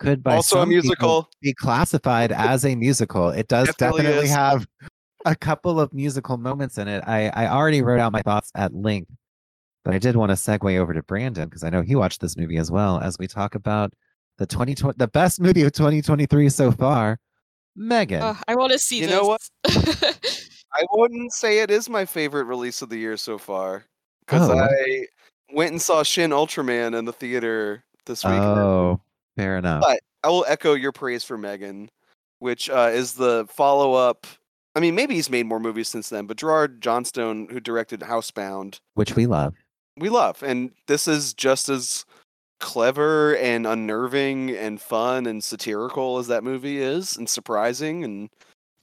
[0.00, 1.30] could by Also some people musical.
[1.40, 3.30] be classified as a musical.
[3.30, 4.34] It does Definitely definitely is.
[4.34, 4.66] have
[5.24, 7.04] a couple of musical moments in it.
[7.06, 9.12] I I already wrote out my thoughts at length,
[9.84, 12.36] but I did want to segue over to Brandon because I know he watched this
[12.36, 13.92] movie as well as we talk about
[14.38, 17.18] the 2020 the best movie of 2023 so far,
[17.76, 18.22] Megan.
[18.22, 19.10] Oh, I want to see You this.
[19.16, 19.40] know what?
[20.74, 23.84] I wouldn't say it is my favorite release of the year so far
[24.26, 24.58] because Oh.
[24.58, 25.06] I
[25.52, 28.32] went and saw Shin Ultraman in the theater this week.
[28.34, 29.00] oh,
[29.36, 29.82] fair enough.
[29.82, 31.90] But I will echo your praise for Megan,
[32.38, 34.26] which uh, is the follow up.
[34.74, 38.78] I mean, maybe he's made more movies since then, but Gerard Johnstone, who directed Housebound,
[38.94, 39.54] Which we love.
[39.98, 40.42] we love.
[40.42, 42.06] And this is just as
[42.62, 48.30] clever and unnerving and fun and satirical as that movie is, and surprising, and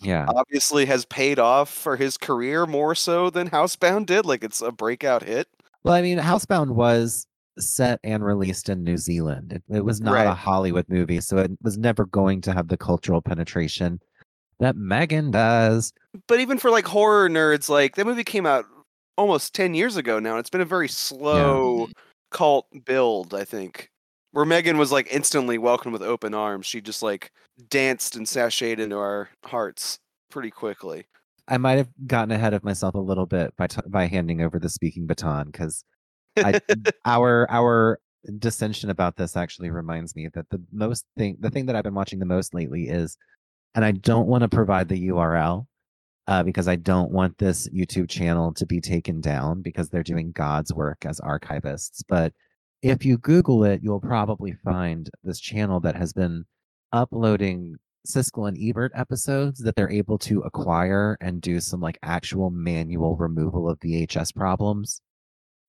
[0.02, 0.28] Yeah.
[0.28, 4.26] obviously has paid off for his career more so than Housebound did.
[4.26, 5.48] Like, it's a breakout hit.
[5.84, 7.26] Well, I mean, Housebound was
[7.58, 9.54] set and released in New Zealand.
[9.54, 12.78] It, it was not a Hollywood movie, so it was never going to have the
[12.78, 14.00] cultural penetration
[14.60, 15.94] that Megan does.
[16.28, 18.66] But even for like horror nerds, like that movie came out
[19.18, 21.88] almost 10 years ago now, and it's been a very slow
[22.32, 23.90] cult build, I think.
[24.32, 26.66] Where Megan was like instantly welcomed with open arms.
[26.66, 27.32] She just like
[27.70, 31.06] danced and sashayed into our hearts pretty quickly.
[31.48, 34.60] I might have gotten ahead of myself a little bit by t- by handing over
[34.60, 35.84] the speaking baton because
[37.06, 38.00] our our
[38.38, 41.96] dissension about this actually reminds me that the most thing the thing that I've been
[41.96, 43.18] watching the most lately is,
[43.74, 45.66] and I don't want to provide the URL
[46.30, 50.32] uh, because I don't want this YouTube channel to be taken down because they're doing
[50.32, 52.04] God's work as archivists.
[52.08, 52.34] But
[52.84, 56.46] if you Google it, you'll probably find this channel that has been
[56.94, 62.52] uploading Siskel and Ebert episodes that they're able to acquire and do some like actual
[62.52, 65.02] manual removal of VHS problems.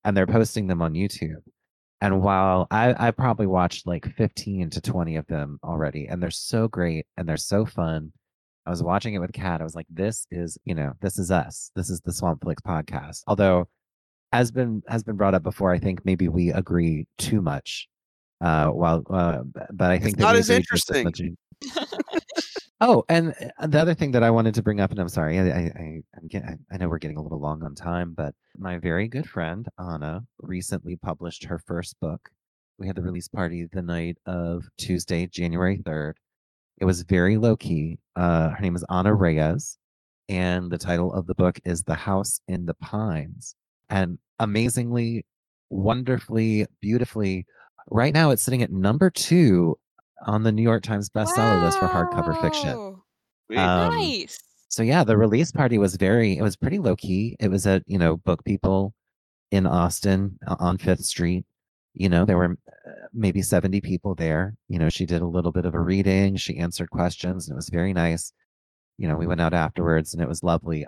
[0.05, 1.42] And they're posting them on YouTube.
[2.03, 6.31] And while I, I probably watched like 15 to 20 of them already, and they're
[6.31, 8.12] so great and they're so fun.
[8.66, 9.61] I was watching it with Kat.
[9.61, 11.70] I was like, this is, you know, this is us.
[11.75, 13.23] This is the Swampflix podcast.
[13.27, 13.68] Although
[14.33, 17.88] has been has been brought up before, I think maybe we agree too much.
[18.42, 19.40] Uh while uh,
[19.73, 21.05] but I think that not as interesting.
[22.83, 25.38] Oh, and uh, the other thing that I wanted to bring up, and I'm sorry,
[25.38, 26.01] I, I, I,
[26.38, 29.68] I- I know we're getting a little long on time, but my very good friend
[29.79, 32.31] Ana recently published her first book.
[32.79, 36.14] We had the release party the night of Tuesday, January 3rd.
[36.81, 37.99] It was very low key.
[38.16, 39.79] Uh, her name is Ana Reyes,
[40.29, 43.55] and the title of the book is The House in the Pines.
[43.90, 45.27] And amazingly,
[45.69, 47.47] wonderfully, beautifully,
[47.90, 49.79] right now it's sitting at number two
[50.27, 52.71] on the New York Times bestseller list for hardcover fiction.
[53.57, 54.38] Um, nice.
[54.69, 57.37] So yeah, the release party was very it was pretty low key.
[57.40, 58.95] It was at, you know, Book People
[59.51, 61.45] in Austin on 5th Street.
[61.95, 62.57] You know, there were
[63.12, 64.55] maybe 70 people there.
[64.68, 67.57] You know, she did a little bit of a reading, she answered questions, and it
[67.57, 68.33] was very nice.
[68.99, 70.87] You know, we went out afterwards and it was lovely.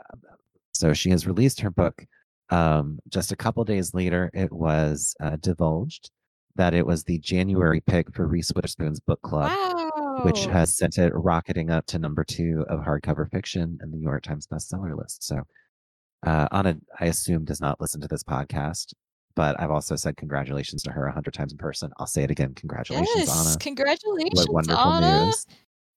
[0.73, 2.05] So she has released her book.
[2.51, 6.11] Um, just a couple days later, it was uh, divulged
[6.57, 10.21] that it was the January pick for Reese Witherspoon's book club wow.
[10.25, 14.03] which has sent it rocketing up to number two of hardcover fiction in the New
[14.03, 15.25] York Times bestseller list.
[15.25, 15.43] So,
[16.27, 18.93] uh, Ana, I assume, does not listen to this podcast,
[19.35, 21.93] but I've also said congratulations to her a hundred times in person.
[21.99, 22.55] I'll say it again.
[22.55, 23.47] Congratulations, yes.
[23.47, 23.59] Ana.
[23.59, 25.27] Congratulations, What wonderful Ana.
[25.27, 25.47] news.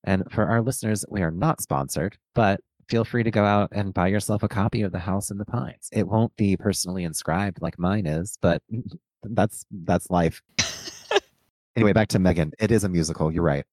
[0.03, 3.93] And for our listeners, we are not sponsored, but feel free to go out and
[3.93, 5.89] buy yourself a copy of The House in the Pines.
[5.91, 8.61] It won't be personally inscribed like mine is, but
[9.23, 10.41] that's that's life.
[11.75, 12.53] anyway, back to Megan.
[12.59, 13.31] It is a musical.
[13.31, 13.65] You're right.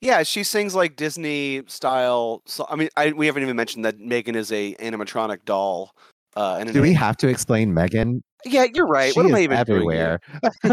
[0.00, 2.42] Yeah, she sings like Disney style.
[2.46, 5.94] So I mean, I, we haven't even mentioned that Megan is a animatronic doll.
[6.36, 8.20] Uh, and an Do we have to explain M3GAN?
[8.44, 9.12] Yeah, you're right.
[9.12, 10.20] She what am is I even doing everywhere.
[10.32, 10.40] here?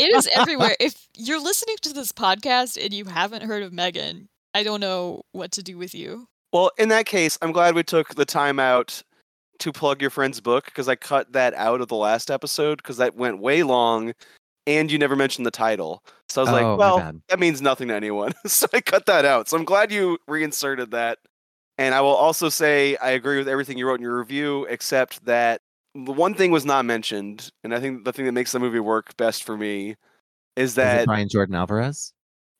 [0.00, 0.76] it is everywhere.
[0.80, 5.22] If you're listening to this podcast and you haven't heard of M3GAN, I don't know
[5.32, 6.26] what to do with you.
[6.52, 9.02] Well, in that case, I'm glad we took the time out
[9.60, 12.96] to plug your friend's book because I cut that out of the last episode because
[12.98, 14.12] that went way long,
[14.66, 16.02] and you never mentioned the title.
[16.28, 18.32] So I was Oh, like, well, that means nothing to anyone.
[18.46, 19.48] so I cut that out.
[19.48, 21.18] So I'm glad you reinserted that.
[21.78, 25.24] And I will also say I agree with everything you wrote in your review, except
[25.26, 25.60] that
[25.94, 28.80] the one thing was not mentioned, and I think the thing that makes the movie
[28.80, 29.96] work best for me
[30.56, 32.12] is Is that it Brian Jordan Alvarez?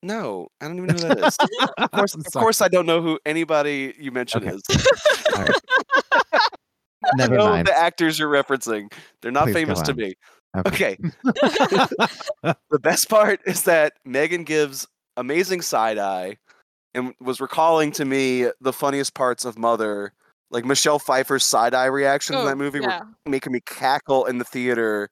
[0.03, 1.37] no, I don't even know who that is.
[1.79, 4.57] Of course, of course, I don't know who anybody you mentioned Okay.
[4.57, 4.63] is.
[5.37, 5.53] Right.
[7.13, 7.67] Never I know mind.
[7.67, 8.93] the actors you're referencing.
[9.23, 10.15] They're not Please famous to me.
[10.57, 10.69] Okay.
[10.69, 10.99] Okay.
[12.71, 16.37] the best part is that M3GAN gives amazing side eye
[16.95, 20.13] and was recalling to me the funniest parts of Mother,
[20.51, 23.01] like Michelle Pfeiffer's side eye reactions in Oh, that movie yeah.
[23.01, 25.11] were making me cackle in the theater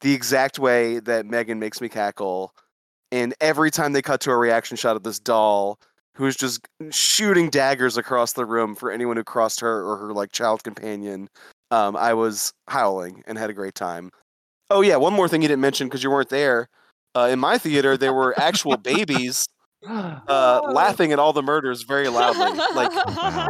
[0.00, 2.54] the exact way that M3GAN makes me cackle.
[3.10, 5.78] And every time they cut to a reaction shot of this doll
[6.14, 6.60] who's just
[6.90, 11.28] shooting daggers across the room for anyone who crossed her or her like child companion,
[11.70, 14.10] um, I was howling and had a great time.
[14.70, 16.68] Oh yeah, one more thing you didn't mention because you weren't there.
[17.14, 19.48] Uh, in my theater, there were actual babies
[19.86, 20.72] uh, Oh.
[20.72, 22.58] laughing at all the murders very loudly.
[22.74, 23.48] Like Wow.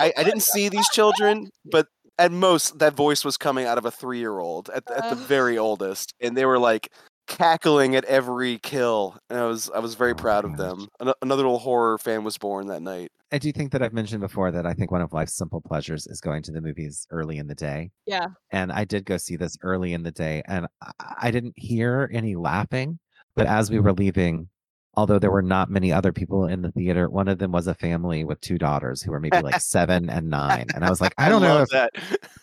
[0.00, 1.86] I, I didn't see these children, but
[2.18, 6.14] at most that voice was coming out of a three-year-old at, at the very oldest,
[6.20, 6.90] and they were like
[7.26, 9.16] cackling at every kill.
[9.30, 10.86] And I was I was very proud of them.
[11.00, 13.10] Ano- Another little horror fan was born that night.
[13.32, 16.06] I do think that I've mentioned before that I think one of life's simple pleasures
[16.06, 17.90] is going to the movies early in the day.
[18.06, 18.26] Yeah.
[18.52, 22.08] And I did go see this early in the day, and I- I didn't hear
[22.12, 23.00] any laughing.
[23.34, 24.48] But as we were leaving,
[24.96, 27.74] although there were not many other people in the theater, one of them was a
[27.74, 30.66] family with two daughters who were maybe like seven and nine.
[30.74, 31.90] And I was like, I don't know if that.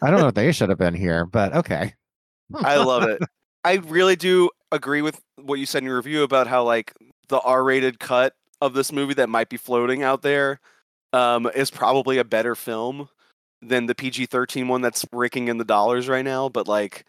[0.02, 1.94] I don't know if they should have been here, but okay.
[2.56, 3.22] I love it.
[3.64, 6.94] I really do agree with what you said in your review about how like
[7.30, 10.60] the R-rated cut of this movie that might be floating out there
[11.14, 13.10] um, is probably a better film
[13.62, 16.50] than the PG-13 one that's raking in the dollars right now.
[16.50, 17.06] But like,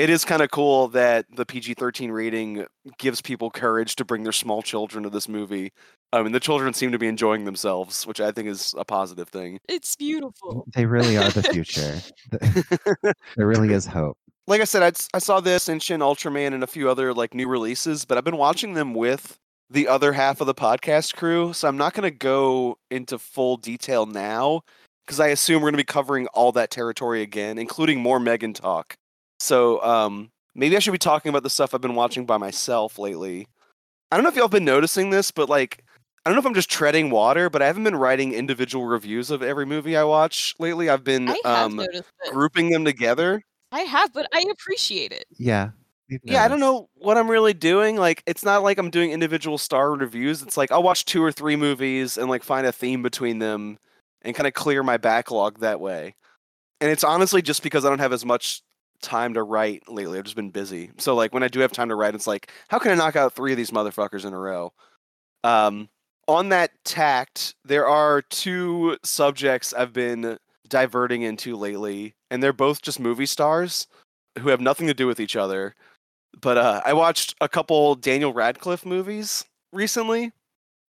[0.00, 2.64] it is kind of cool that the PG-13 rating
[2.96, 5.72] gives people courage to bring their small children to this movie.
[6.10, 9.28] I mean, the children seem to be enjoying themselves, which I think is a positive
[9.28, 9.60] thing.
[9.68, 10.64] It's beautiful.
[10.74, 12.00] They really are the future.
[13.36, 14.16] there really is hope.
[14.46, 17.34] like I said, I'd, I saw this and Shin Ultraman and a few other like
[17.34, 21.52] new releases, but I've been watching them with the other half of the podcast crew,
[21.52, 24.62] so I'm not going to go into full detail now
[25.04, 28.54] because I assume we're going to be covering all that territory again, including more M3GAN
[28.54, 28.96] talk.
[29.40, 32.98] So um, maybe I should be talking about the stuff I've been watching by myself
[32.98, 33.48] lately.
[34.12, 35.82] I don't know if y'all have been noticing this, but like.
[36.22, 39.30] I don't know if I'm just treading water, but I haven't been writing individual reviews
[39.30, 40.90] of every movie I watch lately.
[40.90, 41.80] I've been um,
[42.30, 43.42] grouping them together.
[43.72, 45.24] I have, but I appreciate it.
[45.38, 45.70] Yeah.
[46.24, 47.96] Yeah, I don't know what I'm really doing.
[47.96, 50.42] Like, it's not like I'm doing individual star reviews.
[50.42, 53.78] It's like I'll watch two or three movies and like find a theme between them
[54.20, 56.14] and kind of clear my backlog that way.
[56.82, 58.60] And it's honestly just because I don't have as much
[59.00, 60.18] time to write lately.
[60.18, 60.90] I've just been busy.
[60.98, 63.16] So like when I do have time to write, it's like, how can I knock
[63.16, 64.72] out three of these motherfuckers in a row?
[65.44, 65.88] Um,
[66.28, 72.82] on that tact, there are two subjects I've been diverting into lately, and they're both
[72.82, 73.88] just movie stars
[74.38, 75.74] who have nothing to do with each other.
[76.40, 80.30] But uh, I watched a couple Daniel Radcliffe movies recently.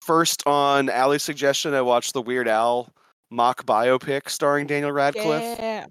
[0.01, 2.89] First, on Alli's suggestion, I watched the Weird Al
[3.31, 5.87] mock biopic starring Daniel Radcliffe, Yeah.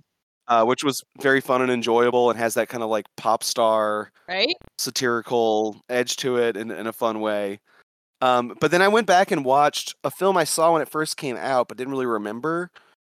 [0.47, 4.11] Uh, which was very fun and enjoyable and has that kind of like pop star
[4.27, 4.55] Right?
[4.77, 7.59] satirical edge to it in, in a fun way.
[8.21, 11.17] Um, but then I went back and watched a film I saw when it first
[11.17, 12.71] came out, but didn't really remember,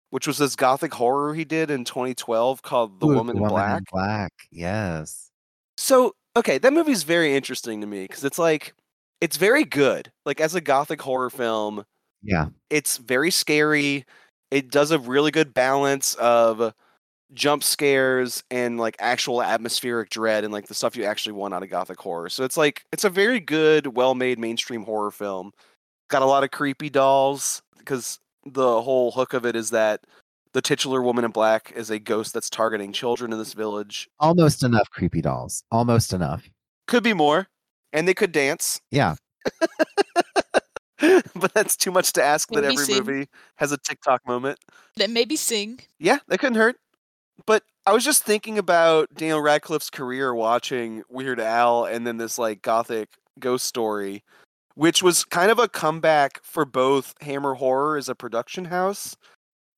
[0.10, 3.84] which was this gothic horror he did in 2012 called The Ooh, Woman in Black.
[3.92, 4.32] Black.
[4.52, 5.30] Yes.
[5.78, 8.74] So, okay, that movie's very interesting to me because it's like,
[9.22, 10.12] it's very good.
[10.26, 11.84] Like, as a gothic horror film,
[12.24, 12.48] Yeah.
[12.70, 14.06] it's very scary.
[14.50, 16.74] It does a really good balance of
[17.34, 21.64] jump scares and like actual atmospheric dread and like the stuff you actually want out
[21.64, 22.30] of gothic horror.
[22.30, 25.52] So it's like it's a very good, well-made mainstream horror film.
[26.10, 30.02] Got a lot of creepy dolls because the whole hook of it is that
[30.54, 34.08] the titular woman in black is a ghost that's targeting children in this village.
[34.20, 35.64] Almost enough creepy dolls.
[35.72, 36.48] Almost enough.
[36.88, 37.48] Could be more,
[37.92, 38.80] and they could dance.
[38.92, 39.16] Yeah.
[41.36, 43.04] but that's too much to ask that every sing.
[43.04, 44.60] movie has a TikTok moment.
[44.96, 45.80] Then maybe sing.
[46.00, 46.78] Yeah, that couldn't hurt.
[47.46, 52.38] But I was just thinking about Daniel Radcliffe's career watching Weird Al and then this
[52.38, 53.10] like gothic
[53.40, 54.24] ghost story,
[54.76, 59.16] which was kind of a comeback for both Hammer Horror as a production house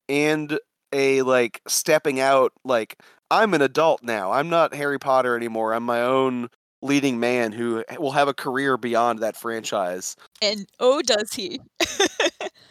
[0.08, 0.60] and
[0.93, 4.32] a like stepping out like I'm an adult now.
[4.32, 5.74] I'm not Harry Potter anymore.
[5.74, 6.47] I'm my own
[6.82, 10.16] leading man who will have a career beyond that franchise.
[10.41, 11.60] And oh, does he?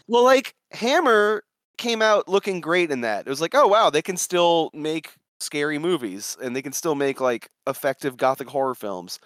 [0.08, 1.42] Well, like Hammer
[1.78, 3.26] came out looking great in that.
[3.26, 6.94] It was like, oh wow, they can still make scary movies and they can still
[6.94, 9.18] make like effective gothic horror films.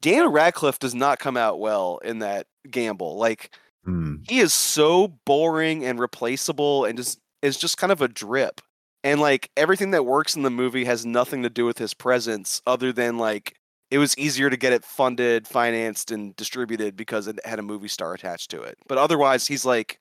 [0.00, 3.16] Daniel Radcliffe does not come out well in that gamble.
[3.16, 3.54] Like
[3.84, 4.16] Hmm.
[4.28, 8.60] he is so boring and replaceable and just is just kind of a drip.
[9.04, 12.60] And like everything that works in the movie has nothing to do with his presence
[12.66, 13.54] other than like
[13.90, 17.88] it was easier to get it funded, financed, and distributed because it had a movie
[17.88, 18.76] star attached to it.
[18.86, 20.00] But otherwise he's like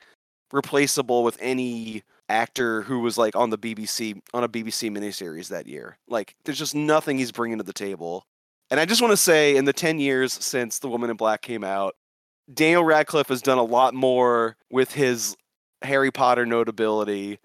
[0.51, 5.67] replaceable with any actor who was like on the BBC on a BBC miniseries that
[5.67, 5.97] year.
[6.07, 8.25] Like there's just nothing he's bringing to the table.
[8.69, 11.41] And I just want to say in the 10 years since The Woman in Black
[11.41, 11.95] came out,
[12.53, 15.35] Daniel Radcliffe has done a lot more with his
[15.81, 17.39] Harry Potter notability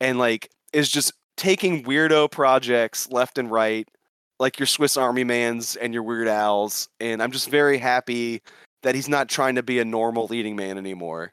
[0.00, 3.88] and like is just taking weirdo projects left and right
[4.40, 8.42] like your Swiss Army Mans and your Weird Als and I'm just very happy
[8.82, 11.32] that he's not trying to be a normal leading man anymore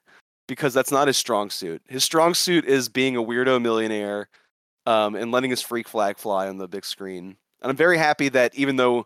[0.51, 1.81] because that's not his strong suit.
[1.87, 4.27] His strong suit is being a weirdo millionaire
[4.85, 7.37] um, and letting his freak flag fly on the big screen.
[7.61, 9.05] And I'm very happy that even though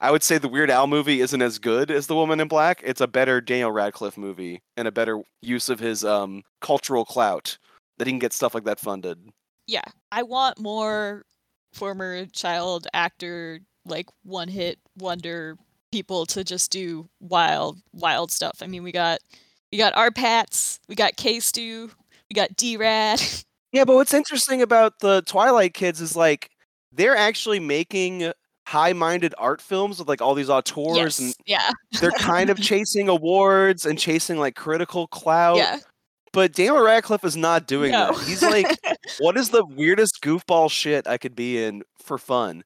[0.00, 2.82] I would say the Weird Al movie isn't as good as The Woman in Black,
[2.84, 7.56] it's a better Daniel Radcliffe movie and a better use of his um, cultural clout
[7.96, 9.18] that he can get stuff like that funded.
[9.66, 11.24] Yeah, I want more
[11.72, 15.56] former child actor, like one hit wonder
[15.90, 18.58] people to just do wild, wild stuff.
[18.60, 19.20] I mean, we got
[19.72, 21.90] we got our Pats, we got K Stew,
[22.30, 23.20] we got D Rad.
[23.74, 26.50] Yeah, but what's interesting about the Twilight kids is like
[26.92, 28.30] they're actually making
[28.68, 33.86] high-minded art films with like all these auteurs and yeah, they're kind of chasing awards
[33.86, 35.56] and chasing like critical clout.
[35.56, 35.78] yeah.
[36.34, 38.12] But Daniel Radcliffe is not doing No.
[38.12, 38.24] that.
[38.26, 38.78] He's like,
[39.20, 42.64] what is the weirdest goofball shit I could be in for fun?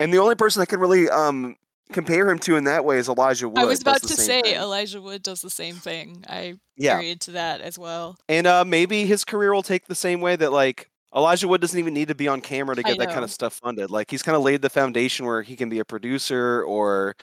[0.00, 1.54] And the only person that can really um
[1.92, 3.58] compare him to in that way is Elijah Wood.
[3.58, 4.54] I was about to say thing.
[4.56, 6.24] Elijah Wood does the same thing.
[6.28, 8.16] I yeah, into that as well.
[8.28, 11.78] and uh, maybe his career will take the same way that like Elijah Wood doesn't
[11.78, 13.90] even need to be on camera to get that kind of stuff funded.
[13.90, 17.16] Like he's kind of laid the foundation where he can be a producer or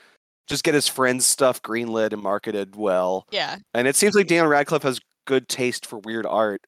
[0.47, 3.27] just get his friends' stuff greenlit and marketed well.
[3.31, 6.61] Yeah, And it seems like Daniel Radcliffe has good taste for weird art.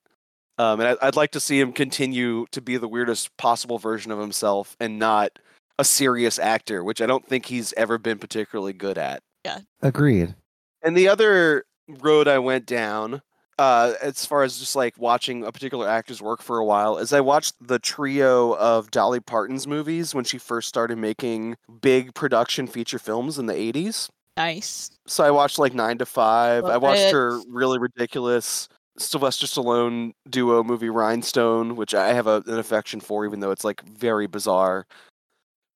[0.58, 4.12] Um, and I, I'd like to see him continue to be the weirdest possible version
[4.12, 5.40] of himself and not
[5.78, 9.24] a serious actor, which I don't think he's ever been particularly good at.
[9.44, 9.60] Yeah.
[9.82, 10.36] Agreed.
[10.82, 13.22] And the other road I went down,
[13.58, 17.14] uh, as far as just like watching a particular actor's work for a while, is
[17.14, 22.68] I watched the trio of Dolly Parton's movies when she first started making big production
[22.68, 24.10] feature films in the 80s.
[24.38, 24.92] nice.
[25.08, 26.66] So I watched like Nine to Five.
[26.66, 27.14] I watched it.
[27.14, 28.68] her really ridiculous
[28.98, 33.64] Sylvester Stallone duo movie Rhinestone, which I have a, an affection for, even though it's
[33.64, 34.86] like very bizarre.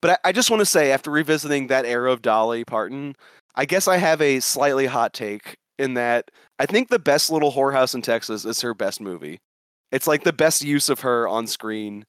[0.02, 3.14] But I, I just want to say, after revisiting that era of Dolly Parton,
[3.54, 7.52] I guess I have a slightly hot take in that I think the best little
[7.52, 9.40] whorehouse in Texas is her best movie.
[9.92, 12.04] It's like the best use of her on screen.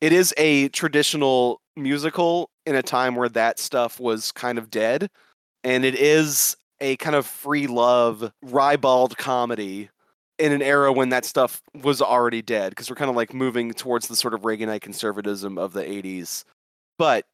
[0.00, 5.08] It is a traditional musical in a time where that stuff was kind of dead
[5.64, 9.90] and it is a kind of free love ribald comedy
[10.38, 13.72] in an era when that stuff was already dead because we're kind of like moving
[13.72, 16.44] towards the sort of Reaganite conservatism of the 80s.
[16.98, 17.26] But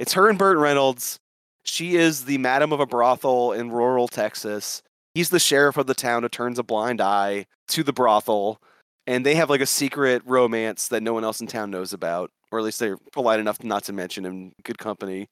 [0.00, 1.18] it's her and Burt Reynolds.
[1.62, 4.82] She is the madam of a brothel in rural Texas.
[5.14, 8.62] He's the sheriff of the town who turns a blind eye to the brothel.
[9.06, 12.30] And they have like a secret romance that no one else in town knows about,
[12.50, 15.28] or at least they're polite enough not to mention in good company.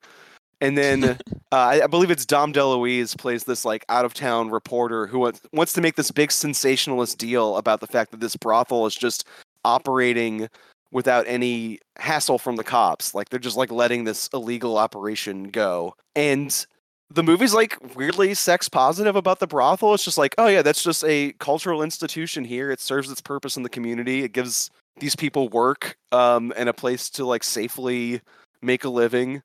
[0.61, 1.17] And then uh,
[1.51, 5.41] I, I believe it's Dom DeLuise plays this like out of town reporter who wants,
[5.55, 9.27] wants to make this big sensationalist deal about the fact that this brothel is just
[9.65, 10.47] operating
[10.91, 13.15] without any hassle from the cops.
[13.15, 15.95] Like they're just like letting this illegal operation go.
[16.17, 16.67] And
[17.11, 19.95] the movie's like weirdly sex positive about the brothel.
[19.95, 22.71] It's just like, oh yeah, that's just a cultural institution here.
[22.71, 24.25] It serves its purpose in the community.
[24.25, 24.71] It gives
[25.01, 28.21] these people work um, and a place to like safely
[28.61, 29.43] make a living.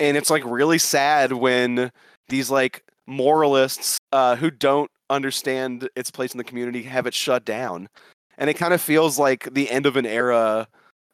[0.00, 1.90] And it's like really sad when
[2.28, 7.44] these like moralists uh, who don't understand its place in the community have it shut
[7.44, 7.88] down.
[8.36, 10.68] And it kind of feels like the end of an era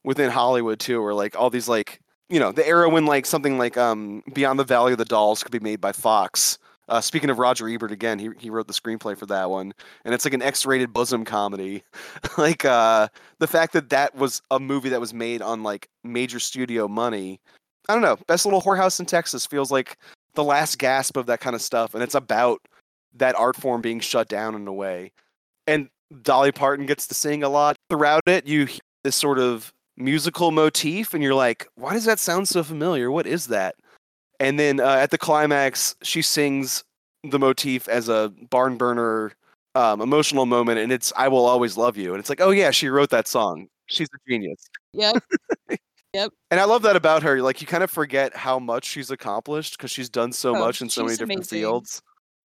[0.05, 3.59] within Hollywood too, where like all these like you know the era when like something
[3.59, 7.31] like um Beyond the Valley of the Dolls could be made by Fox Uh, speaking
[7.31, 9.73] of Roger Ebert again, he he wrote the screenplay for that one,
[10.05, 11.83] and it's like an X-rated bosom comedy.
[12.39, 16.39] like uh, the fact that that was a movie that was made on like major
[16.39, 17.41] studio money.
[17.89, 18.17] I don't know.
[18.27, 19.99] Best Little Whorehouse in Texas feels like
[20.35, 22.61] the last gasp of that kind of stuff, and it's about
[23.15, 25.13] that art form being shut down in a way.
[25.67, 25.89] And
[26.23, 28.47] Dolly Parton gets to sing a lot throughout it.
[28.47, 32.63] You hear this sort of musical motif, and you're like, why does that sound so
[32.63, 33.11] familiar?
[33.11, 33.77] What is that?
[34.41, 36.85] And then uh, at the climax, she sings
[37.23, 39.33] the motif as a barn burner
[39.77, 42.71] um, emotional moment, and it's "I will always love you." And it's like, oh yeah,
[42.71, 43.69] she wrote that song.
[43.87, 44.69] She's a genius.
[44.93, 45.23] Yep.
[46.13, 46.31] yep.
[46.51, 47.43] And I love that about her.
[47.43, 50.81] Like you kind of forget how much she's accomplished because she's done so Oh, much
[50.81, 51.59] in so many she's different amazing.
[51.61, 52.03] fields.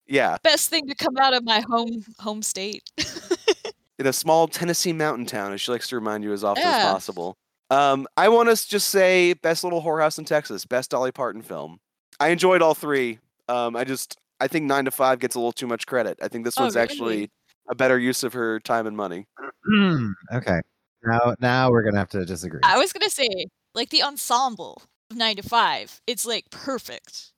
[0.08, 2.84] Yeah, Best thing to come out of my home home state.
[4.00, 6.84] in a small Tennessee mountain town, as she likes to remind you as often as
[6.92, 7.36] possible.
[7.70, 11.80] Um, I want to just say, best little whorehouse in Texas, best Dolly Parton film.
[12.20, 13.20] I enjoyed all three.
[13.48, 16.20] Um, I just, I think Nine to Five gets a little too much credit.
[16.22, 17.32] I think this Oh, one's actually
[17.70, 19.26] a better use of her time and money.
[20.34, 20.62] okay.
[21.04, 22.60] Now now we're gonna have to disagree.
[22.64, 23.28] I was gonna say,
[23.74, 24.82] like the ensemble
[25.12, 27.32] of nine to five, it's like perfect.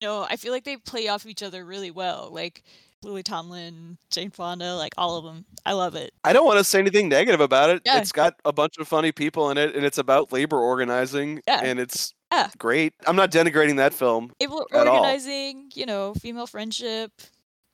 [0.00, 2.30] You know, I feel like they play off each other really well.
[2.32, 2.62] Like
[3.02, 5.44] Lily Tomlin, Jane Fonda, like all of them.
[5.66, 6.12] I love it.
[6.24, 7.82] I don't want to say anything negative about it.
[7.84, 7.98] Yeah.
[7.98, 11.60] It's got a bunch of funny people in it, and it's about labor organizing, Yeah.
[11.62, 12.50] and it's Yeah.
[12.58, 12.94] great.
[13.06, 14.32] I'm not denigrating that film.
[14.40, 14.96] Able At all.
[14.96, 17.12] organizing, you know, female friendship,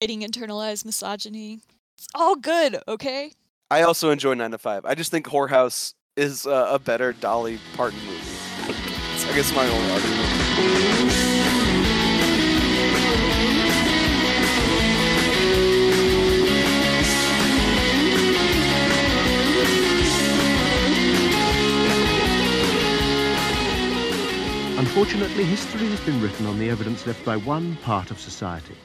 [0.00, 1.60] fighting internalized misogyny.
[1.96, 3.32] It's all good, okay?
[3.70, 4.84] I also enjoy Nine to Five.
[4.84, 8.18] I just think Whorehouse is uh, a better Dolly Parton movie.
[9.30, 11.27] I guess my only argument.
[24.78, 28.76] Unfortunately, history has been written on the evidence left by one part of society.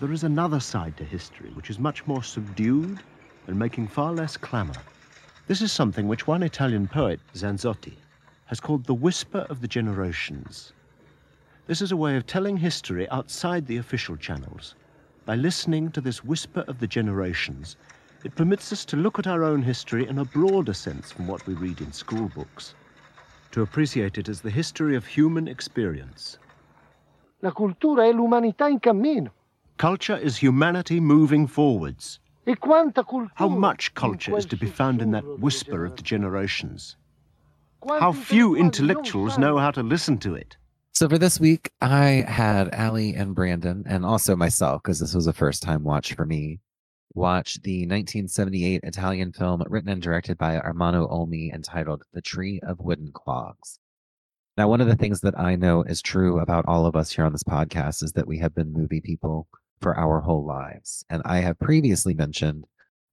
[0.00, 2.98] There is another side to history which is much more subdued
[3.46, 4.80] and making far less clamor.
[5.48, 7.92] This is something which one Italian poet, Zanzotto,
[8.46, 10.72] has called the whisper of the generations.
[11.66, 14.76] This is a way of telling history outside the official channels.
[15.26, 17.76] By listening to this whisper of the generations,
[18.24, 21.46] it permits us to look at our own history in a broader sense from what
[21.46, 22.74] we read in school books
[23.52, 26.38] to appreciate it as the history of human experience.
[27.42, 29.30] La cultura è l'umanità in cammino.
[29.78, 32.18] Culture is humanity moving forwards.
[32.46, 33.32] E quanta cultura.
[33.34, 36.96] How much culture is to be found in that whisper of the generations?
[37.86, 40.56] How few intellectuals know how to listen to it?
[40.92, 45.26] So for this week, I had Alli and Brandon, and also myself, because this was
[45.26, 46.60] a first time watch for me,
[47.14, 52.80] watch the 1978 Italian film written and directed by Ermanno Olmi entitled The Tree of
[52.80, 53.78] Wooden Clogs.
[54.56, 57.24] Now, one of the things that I know is true about all of us here
[57.24, 59.48] on this podcast is that we have been movie people
[59.80, 61.04] for our whole lives.
[61.10, 62.66] And I have previously mentioned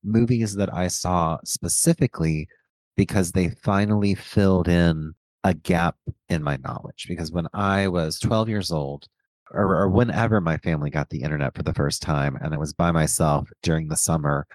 [0.03, 2.47] movies that I saw specifically
[2.95, 5.95] because they finally filled in a gap
[6.27, 7.05] in my knowledge.
[7.07, 9.07] Because when I was 12 years old,
[9.51, 12.73] or, or whenever my family got the internet for the first time, and it was
[12.73, 14.47] by myself during the summer,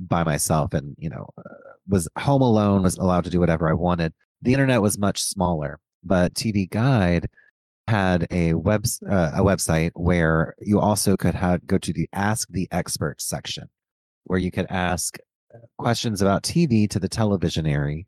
[0.00, 1.42] by myself, and you know, uh,
[1.88, 4.12] was home alone, was allowed to do whatever I wanted.
[4.42, 7.28] The internet was much smaller, but TV Guide
[7.88, 12.48] had a web uh, a website where you also could have go to the Ask
[12.50, 13.68] the Expert section,
[14.24, 15.18] where you could ask
[15.54, 18.04] uh, questions about TV to the televisionary,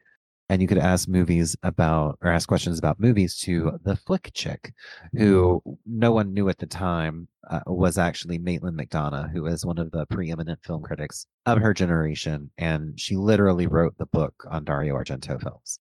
[0.49, 4.73] and you could ask movies about or ask questions about movies to the flick chick,
[5.13, 9.79] who no one knew at the time uh, was actually Maitland McDonagh, who is one
[9.79, 14.65] of the preeminent film critics of her generation, and she literally wrote the book on
[14.65, 15.81] Dario Argento films.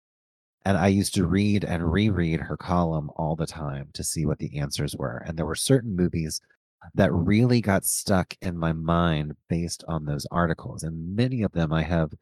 [0.66, 4.40] And I used to read and reread her column all the time to see what
[4.40, 5.24] the answers were.
[5.28, 6.42] And there were certain movies
[6.96, 10.82] that really got stuck in my mind based on those articles.
[10.82, 12.14] And many of them I have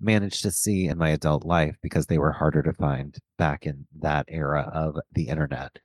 [0.00, 3.86] managed to see in my adult life because they were harder to find back in
[4.00, 5.76] that era of the internet.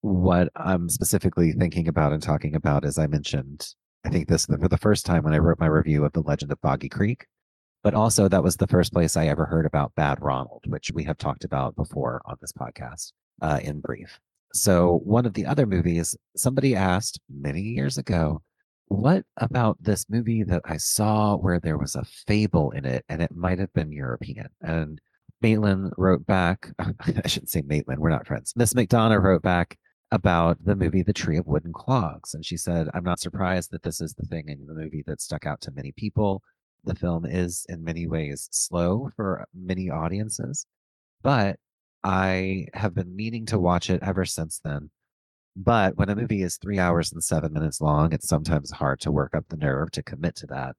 [0.00, 4.68] What I'm specifically thinking about and talking about, as I mentioned, I think this for
[4.68, 7.26] the first time when I wrote my review of The Legend of Boggy Creek,
[7.82, 11.04] but also that was the first place I ever heard about Bad Ronald, which we
[11.04, 14.18] have talked about before on this podcast uh, in brief.
[14.54, 18.40] So, one of the other movies, somebody asked many years ago,
[18.88, 23.22] what about this movie that I saw where there was a fable in it and
[23.22, 24.48] it might have been European?
[24.60, 25.00] And
[25.40, 28.54] Maitland wrote back, I shouldn't say Maitland, we're not friends.
[28.56, 29.78] Miss McDonagh wrote back
[30.10, 32.32] about the movie The Tree of Wooden Clogs.
[32.34, 35.20] And she said, I'm not surprised that this is the thing in the movie that
[35.20, 36.42] stuck out to many people.
[36.84, 40.64] The film is in many ways slow for many audiences,
[41.22, 41.56] but
[42.02, 44.90] I have been meaning to watch it ever since then
[45.60, 49.10] But when a movie is three hours and seven minutes long, it's sometimes hard to
[49.10, 50.76] work up the nerve to commit to that.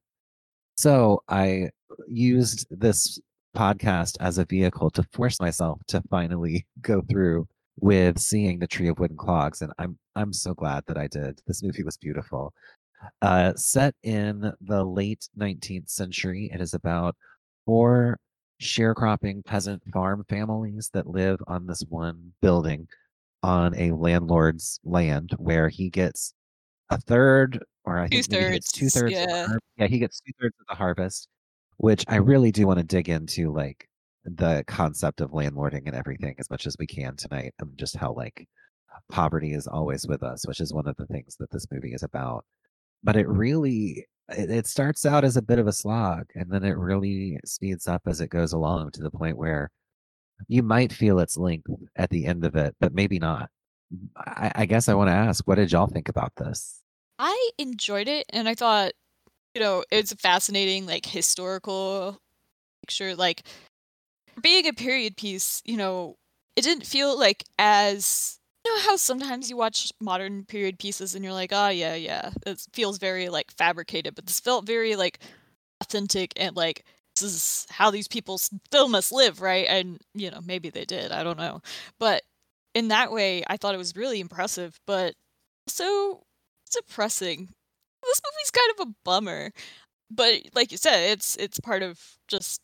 [0.74, 1.68] So I
[2.08, 3.20] used this
[3.54, 7.46] podcast as a vehicle to force myself to finally go through
[7.78, 11.40] with seeing the Tree of Wooden Clogs, and I'm I'm so glad that I did.
[11.46, 12.54] This movie was beautiful.
[13.20, 17.16] Uh, set in the late 19th century, it is about
[17.66, 18.18] four
[18.62, 22.88] sharecropping peasant farm families that live on this one building
[23.42, 26.34] on a landlord's land where he gets
[26.90, 29.12] a third or I think maybe he two Two-thirds, thirds.
[29.12, 29.46] yeah.
[29.78, 31.28] Yeah, he gets two thirds of the harvest,
[31.78, 33.88] which I really do want to dig into, like
[34.24, 38.12] the concept of landlording and everything as much as we can tonight, and just how
[38.12, 38.46] like
[39.10, 42.02] poverty is always with us, which is one of the things that this movie is
[42.02, 42.44] about.
[43.02, 46.64] But it really it, it starts out as a bit of a slog, and then
[46.64, 49.70] it really speeds up as it goes along to the point where
[50.48, 53.50] you might feel its length at the end of it, but maybe not.
[54.16, 56.80] I, I guess I want to ask, what did y'all think about this?
[57.18, 58.92] I enjoyed it, and I thought,
[59.54, 62.20] you know, it's a fascinating, like, historical
[62.82, 63.14] picture.
[63.16, 63.42] Like,
[64.42, 66.16] being a period piece, you know,
[66.56, 68.36] it didn't feel like as.
[68.62, 72.28] You know how sometimes you watch modern period pieces and you're like, oh, yeah, yeah,
[72.44, 75.18] it feels very, like, fabricated, but this felt very, like,
[75.80, 76.84] authentic and, like,
[77.20, 79.66] this is how these people still must live, right?
[79.68, 81.60] And, you know, maybe they did, I don't know.
[81.98, 82.22] But
[82.74, 85.14] in that way, I thought it was really impressive, but
[85.68, 86.22] also
[86.72, 87.48] depressing.
[88.02, 89.52] This movie's kind of a bummer.
[90.10, 92.60] But like you said, it's it's part of just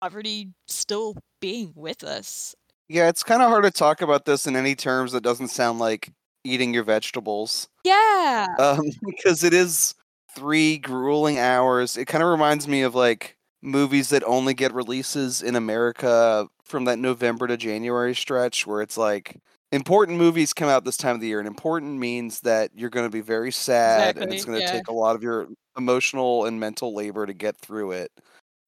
[0.00, 2.54] poverty still being with us.
[2.88, 5.80] Yeah, it's kind of hard to talk about this in any terms that doesn't sound
[5.80, 6.12] like
[6.44, 7.68] eating your vegetables.
[7.84, 8.46] Yeah.
[8.58, 9.94] Um, because it is
[10.36, 11.96] three grueling hours.
[11.96, 13.35] It kind of reminds me of like
[13.66, 18.96] movies that only get releases in America from that November to January stretch where it's
[18.96, 19.36] like
[19.72, 23.06] important movies come out this time of the year and important means that you're going
[23.06, 24.72] to be very sad and it's going to yeah.
[24.72, 28.12] take a lot of your emotional and mental labor to get through it.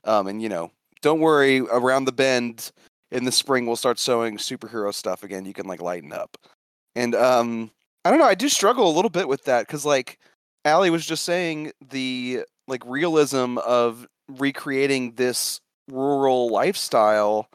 [0.05, 0.71] Um, and you know,
[1.01, 2.73] don't worry, around the bend
[3.11, 5.45] in the spring we'll start showing superhero stuff again.
[5.45, 6.37] You can like lighten up.
[6.95, 7.71] And um
[8.05, 10.19] I don't know, I do struggle a little bit with that cuz like
[10.65, 15.61] Alli was just saying the like realism of recreating this
[15.91, 17.49] rural lifestyle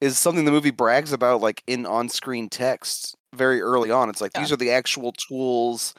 [0.00, 4.10] is something the movie brags about like in on-screen text very early on.
[4.10, 4.42] It's like Yeah.
[4.42, 5.94] these are the actual tools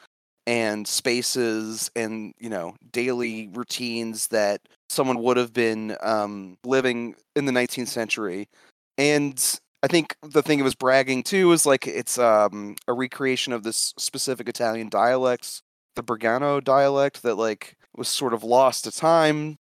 [0.46, 7.46] and spaces and you know daily routines that someone would have been um, living in
[7.46, 8.48] the 19th century
[8.96, 13.52] and i think the thing it was bragging too is like it's um, a recreation
[13.52, 15.62] of this specific italian dialects
[15.96, 19.56] the Bergamo dialect that like was sort of lost to time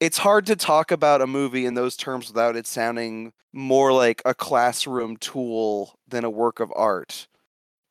[0.00, 4.20] it's hard to talk about a movie in those terms without it sounding more like
[4.24, 7.28] a classroom tool than a work of art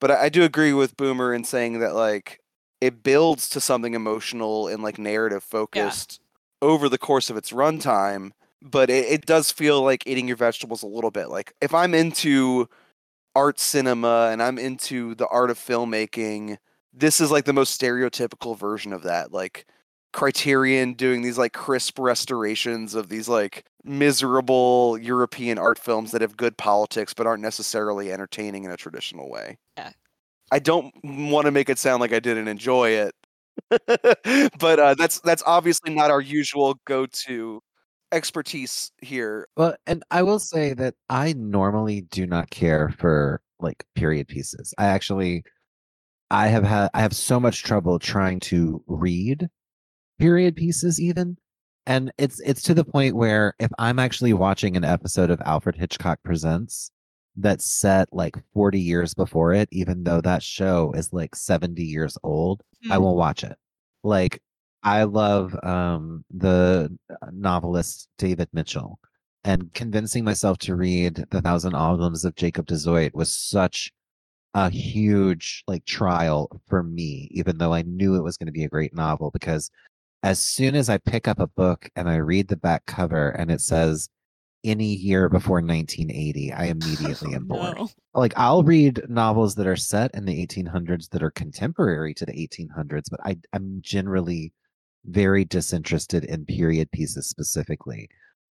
[0.04, 2.42] but I, I do agree with Boomer in saying that like
[2.82, 6.20] it builds to something emotional and like narrative focused
[6.62, 8.32] over the course of its runtime.
[8.62, 11.30] But it, it does feel like eating your vegetables a little bit.
[11.30, 12.68] Like if I'm into
[13.34, 16.58] art cinema and I'm into the art of filmmaking,
[16.92, 19.32] this is like the most stereotypical version of that.
[19.32, 19.66] Like
[20.14, 26.38] Criterion doing these like crisp restorations of these like miserable European art films that have
[26.38, 29.58] good politics but aren't necessarily entertaining in a traditional way.
[29.78, 29.92] Yeah.
[30.52, 33.16] I don't want to make it sound like I didn't enjoy it.
[34.60, 37.62] but uh, that's that's obviously not our usual go-to
[38.12, 39.48] expertise here.
[39.58, 44.74] Well, and I will say that I normally do not care for like period pieces.
[44.78, 45.44] I actually
[46.32, 49.50] I have had I have so much trouble trying to read
[50.24, 51.38] period pieces even.
[51.86, 55.76] And it's it's to the point where if I'm actually watching an episode of Alfred
[55.76, 56.92] Hitchcock Presents
[57.36, 62.18] that's set like 40 years before it, even though that show is like 70 years
[62.24, 63.04] old, I Hmm.
[63.04, 63.58] won't watch it.
[64.04, 64.42] Like
[64.84, 66.96] I love um the
[67.34, 69.00] novelist David Mitchell
[69.44, 73.92] and convincing myself to read The Thousand Autumns of Jacob de Zoet was such
[74.54, 78.64] a huge like trial for me, even though I knew it was going to be
[78.64, 79.70] a great novel because
[80.24, 83.52] as soon as I pick up a book and I read the back cover and
[83.52, 84.10] it says
[84.64, 87.90] any year before 1980, I immediately am bored No.
[88.14, 92.32] like I'll read novels that are set in the 1800s that are contemporary to the
[92.34, 94.54] 1800s, but I I'm generally
[95.06, 98.08] very disinterested in period pieces specifically.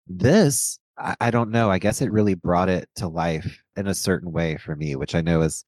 [0.09, 1.71] This I, I don't know.
[1.71, 5.15] I guess it really brought it to life in a certain way for me, which
[5.15, 5.65] I know is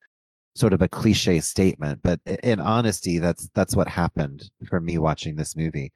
[0.55, 5.37] sort of a cliche statement, but in honesty, that's that's what happened for me watching
[5.37, 5.93] this movie.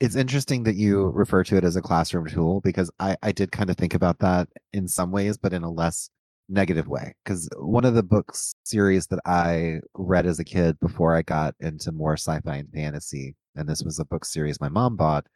[0.00, 3.50] It's interesting that you refer to it as a classroom tool because I, I did
[3.52, 6.10] kind of think about that in some ways, but in a less
[6.48, 11.16] negative way because one of the books series that I read as a kid before
[11.16, 14.96] I got into more sci-fi and fantasy, and this was a book series my mom
[14.96, 15.26] bought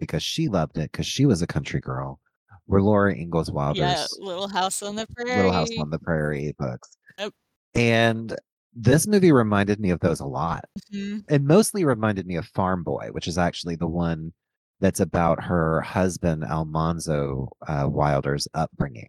[0.00, 2.20] because she loved it because she was a country girl,
[2.66, 5.36] were Laura Ingalls Wilder's Yeah, Little House on the Prairie.
[5.36, 6.96] Little House on the Prairie books.
[7.18, 7.32] Yep.
[7.76, 8.34] And
[8.74, 10.64] this movie reminded me of those a lot.
[10.92, 11.24] Mhm.
[11.30, 14.32] It mostly reminded me of Farm Boy, which is actually the one
[14.80, 19.08] that's about her husband Almanzo uh, Wilder's upbringing.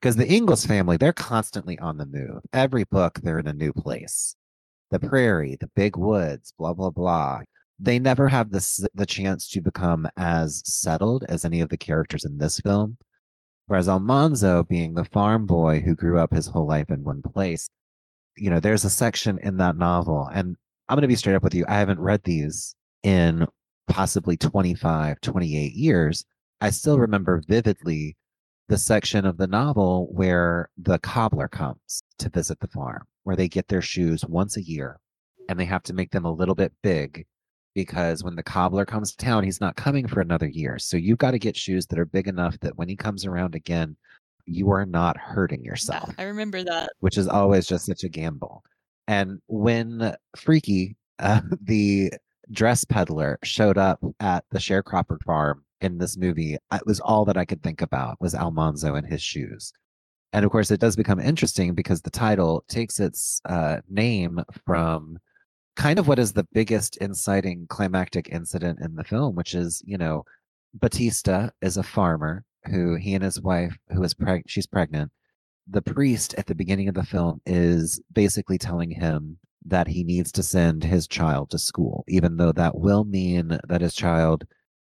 [0.00, 2.42] Because the Ingalls family, they're constantly on the move.
[2.52, 4.34] Every book, they're in a new place.
[4.90, 7.42] The prairie, the big woods, blah blah blah.
[7.78, 12.24] They never have the the chance to become as settled as any of the characters
[12.24, 12.98] in this film.
[13.66, 17.68] Whereas Almanzo, being the farm boy who grew up his whole life in one place,
[18.36, 20.56] you know, there's a section in that novel, and
[20.88, 21.64] I'm going to be straight up with you.
[21.68, 23.46] I haven't read these in
[23.88, 26.24] possibly 25, 28 years.
[26.60, 27.02] I still mm-hmm.
[27.02, 28.16] remember vividly
[28.68, 33.48] the section of the novel where the cobbler comes to visit the farm, where they
[33.48, 34.98] get their shoes once a year
[35.48, 37.26] and they have to make them a little bit big
[37.74, 40.78] because when the cobbler comes to town, he's not coming for another year.
[40.78, 43.54] So you've got to get shoes that are big enough that when he comes around
[43.54, 43.96] again,
[44.46, 46.90] you are not hurting Yeah, yourself I remember that.
[47.00, 48.62] which is always just such a gamble.
[49.06, 52.12] And when Freaky, uh, the
[52.50, 57.36] dress peddler, showed up at the sharecropper farm in this movie, it was all that
[57.36, 59.72] I could think about was Almanzo and his shoes.
[60.32, 65.18] And of course, it does become interesting because the title takes its uh, name from
[65.76, 69.96] kind of what is the biggest inciting climactic incident in the film, which is, you
[69.96, 70.24] know,
[70.74, 75.10] Batista is a farmer who he and his wife, who is preg- she's pregnant,
[75.66, 80.30] the priest at the beginning of the film is basically telling him that he needs
[80.32, 84.44] to send his child to school, even though that will mean that his child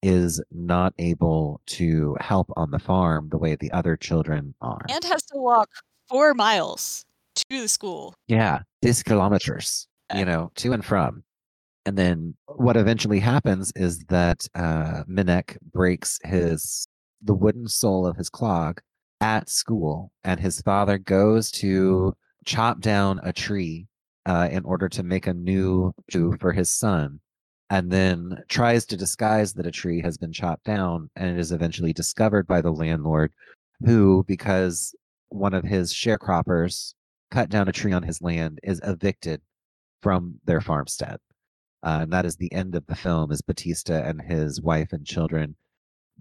[0.02, 4.84] is not able to help on the farm the way the other children are.
[4.88, 5.70] And has to walk
[6.08, 7.04] four miles
[7.34, 8.14] to the school.
[8.28, 11.24] Yeah, these kilometers, you know, to and from.
[11.86, 16.86] And then what eventually happens is that uh, Minek breaks his
[17.22, 18.80] the wooden sole of his clog
[19.20, 22.14] at school, and his father goes to
[22.44, 23.86] chop down a tree
[24.26, 27.20] uh, in order to make a new shoe for his son,
[27.70, 31.52] and then tries to disguise that a tree has been chopped down, and it is
[31.52, 33.32] eventually discovered by the landlord,
[33.84, 34.94] who, because
[35.30, 36.94] one of his sharecroppers
[37.30, 39.40] cut down a tree on his land, is evicted
[40.02, 41.18] from their farmstead.
[41.82, 45.06] Uh, and that is the end of the film is Batista and his wife and
[45.06, 45.56] children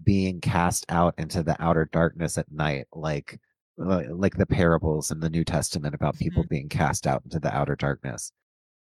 [0.04, 3.38] being cast out into the outer darkness at night, like
[3.76, 7.76] like the parables in the New Testament about people being cast out into the outer
[7.76, 8.32] darkness.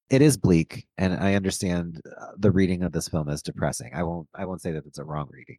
[0.08, 3.90] It is bleak, and I understand uh, the reading of this film is depressing.
[3.94, 5.58] I won't I won't say that it's a wrong reading.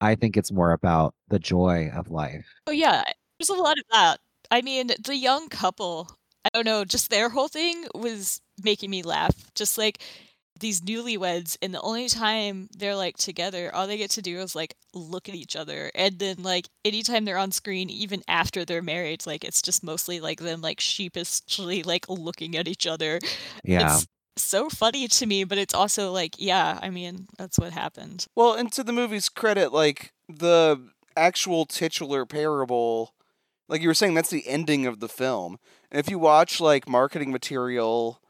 [0.00, 2.46] I think it's more about the joy of life.
[2.66, 3.04] Oh yeah,
[3.38, 4.18] there's a lot of that.
[4.50, 6.10] I mean, the young couple,
[6.44, 9.34] I don't know, just their whole thing was making me laugh.
[9.54, 10.02] Just like
[10.58, 14.54] these newlyweds and the only time they're like together, all they get to do is
[14.54, 15.90] like look at each other.
[15.94, 20.20] And then like anytime they're on screen, even after they're married, like it's just mostly
[20.20, 23.18] like them like sheepishly like looking at each other.
[23.64, 23.96] Yeah.
[23.96, 28.26] It's so funny to me, but it's also like, yeah, I mean, that's what happened.
[28.34, 33.14] Well, and to the movie's credit, like the actual titular parable,
[33.68, 35.58] like you were saying, that's the ending of the film.
[35.90, 38.20] And if you watch like marketing material,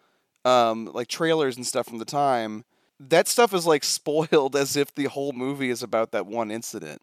[0.46, 2.64] um, like trailers and stuff from the time,
[3.00, 7.02] that stuff is like spoiled as if the whole movie is about that one incident.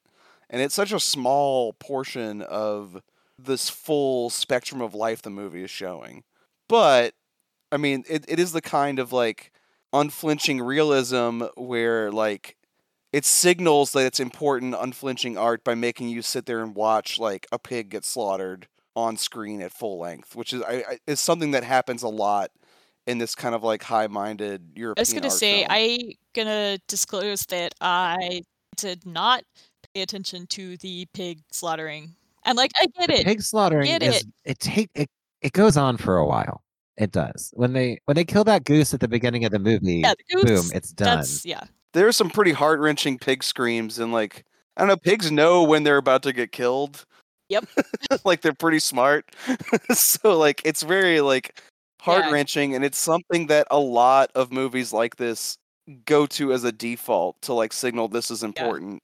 [0.49, 3.01] And it's such a small portion of
[3.37, 6.23] this full spectrum of life the movie is showing.
[6.69, 7.13] But
[7.71, 9.51] I mean, it, it is the kind of like
[9.91, 12.55] unflinching realism where like
[13.11, 17.45] it signals that it's important unflinching art by making you sit there and watch like
[17.51, 21.51] a pig get slaughtered on screen at full length, which is I, I, is something
[21.51, 22.51] that happens a lot
[23.07, 25.01] in this kind of like high-minded European.
[25.01, 25.67] I was gonna say, film.
[25.71, 28.43] I gonna disclose that I
[28.77, 29.43] did not
[29.93, 32.15] pay attention to the pig slaughtering.
[32.45, 33.25] And like, I get it.
[33.25, 34.27] pig slaughtering Get is it.
[34.45, 35.09] it take it,
[35.41, 36.61] it goes on for a while
[36.97, 39.99] it does when they when they kill that goose at the beginning of the movie
[39.99, 41.63] Yeah, the boom it's done That's yeah.
[41.93, 44.43] There's some pretty heart-wrenching pig screams and like
[44.75, 47.05] I don't know, pigs know when they're about to get killed.
[47.49, 47.65] Yep.
[48.25, 49.25] like they're pretty smart.
[49.91, 51.61] so like it's very like
[52.03, 55.57] heart wrenching and it's something that a lot of movies like this
[56.05, 59.01] go to as a default to like signal this is important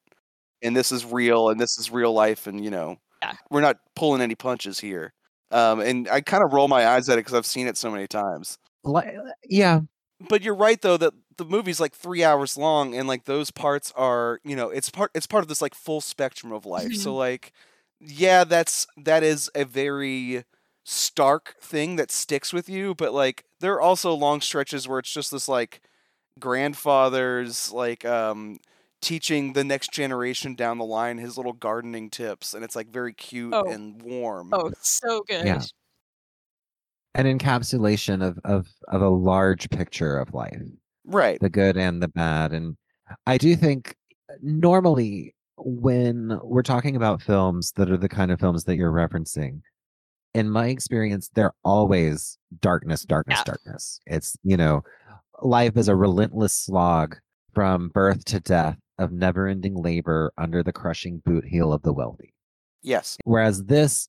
[0.62, 3.34] and this is real and this is real life and you know Yeah.
[3.52, 5.14] we're not pulling any punches here.
[5.52, 7.92] Um, and I kind of roll my eyes at it because I've seen it so
[7.92, 8.58] many times.
[9.48, 9.82] Yeah
[10.30, 13.94] But you're right though that the movie's like three hours long, and like those parts
[13.96, 16.94] are, you know, it's part it's part of this like full spectrum of life.
[16.96, 17.54] So like
[18.00, 20.44] yeah, that's that is a very
[20.92, 25.14] stark thing that sticks with you, but like there are also long stretches where it's
[25.14, 25.82] just this like
[26.40, 28.58] grandfather's like um
[29.02, 33.14] teaching the next generation down the line his little gardening tips and it's like very
[33.14, 33.70] cute Oh.
[33.70, 34.50] and warm.
[34.52, 35.46] Oh, so good.
[35.46, 35.62] Yeah.
[37.16, 40.62] An encapsulation of of of a large picture of life.
[41.06, 41.40] Right.
[41.40, 42.52] the good and the bad.
[42.54, 42.78] And
[43.26, 43.96] I do think
[44.42, 49.62] normally when we're talking about films that are the kind of films that you're referencing,
[50.34, 53.44] in my experience, they're always darkness, darkness, Yeah.
[53.46, 54.00] darkness.
[54.06, 54.82] It's, you know,
[55.42, 57.18] life is a relentless slog
[57.54, 61.94] from birth to death of never ending labor under the crushing boot heel of the
[61.94, 62.34] wealthy.
[62.82, 63.18] Yes.
[63.24, 64.08] Whereas this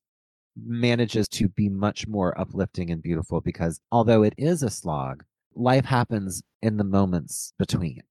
[0.55, 5.23] manages to be much more uplifting and beautiful because although it is a slog,
[5.55, 8.01] life happens in the moments between.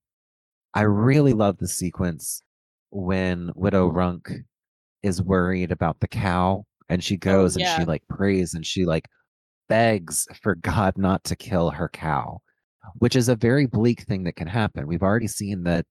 [0.74, 2.42] I really love the sequence
[2.90, 4.32] when Widow Runk
[5.02, 9.09] is worried about the cow and she goes and she like prays and she like
[9.68, 12.41] begs for God not to kill her cow,
[12.99, 14.86] which is a very bleak thing that can happen.
[14.86, 15.86] We've already seen that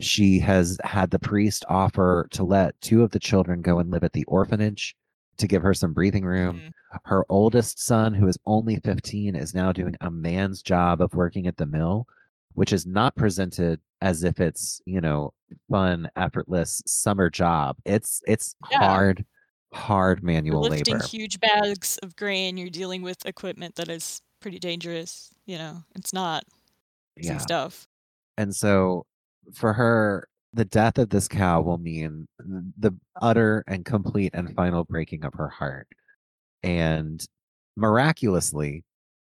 [0.00, 4.02] she has had the priest offer to let two of the children go and live
[4.02, 4.96] at the orphanage
[5.36, 6.60] to give her some breathing room.
[6.60, 7.00] Mhm.
[7.04, 11.46] Her oldest son, who is only 15, is now doing a man's job of working
[11.46, 12.06] at the mill,
[12.54, 15.34] which is not presented as if it's, you know,
[15.68, 17.76] fun, effortless summer job.
[17.84, 18.78] It's it's Yeah.
[18.78, 19.24] hard,
[19.72, 21.06] hard You're lifting labor.
[21.06, 22.56] huge bags of grain.
[22.56, 25.30] You're dealing with equipment that is pretty dangerous.
[25.46, 26.44] You know, it's not
[27.18, 27.38] easy Yeah.
[27.38, 27.86] stuff.
[28.38, 29.04] And so
[29.54, 34.84] for her, the death of this cow will mean the utter and complete and final
[34.84, 35.86] breaking of her heart.
[36.62, 37.24] And
[37.76, 38.84] miraculously,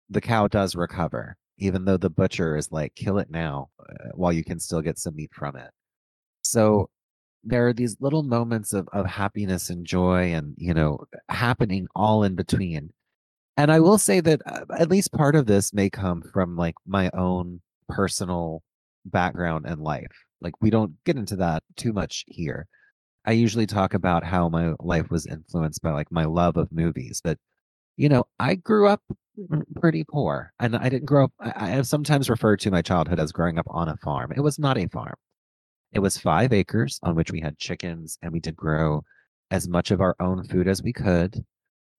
[0.10, 4.34] the cow does recover, even though the butcher is like, kill it now uh, while
[4.34, 5.72] you can still get some meat from it.
[6.44, 6.90] So
[7.46, 12.24] there are these little moments of, of happiness and joy and, you know, happening all
[12.24, 12.91] in between.
[13.56, 16.76] And I will say that uh, at least part of this may come from like
[16.86, 18.64] my own personal
[19.06, 20.12] background and life.
[20.41, 22.68] Like we don't get into that too much here.
[23.26, 27.22] I usually talk about how my life was influenced by like my love of movies,
[27.24, 27.38] but
[27.98, 29.02] you know, I grew up
[29.80, 31.32] pretty poor and I didn't grow up.
[31.39, 34.34] I, I have sometimes referred to my childhood as growing up on a farm.
[34.36, 35.16] It was not a farm.
[35.96, 39.04] It was five acres on which we had chickens and we did grow
[39.50, 41.46] as much of our own food as we could.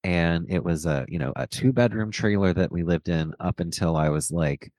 [0.05, 3.59] And it was a, you know, a two bedroom trailer that we lived in up
[3.59, 4.71] until I was like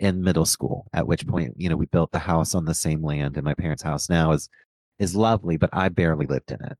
[0.00, 3.02] in middle school, at which point, you know, we built the house on the same
[3.02, 4.48] land and my parents' house now is
[4.98, 6.76] is lovely, but I barely lived in it.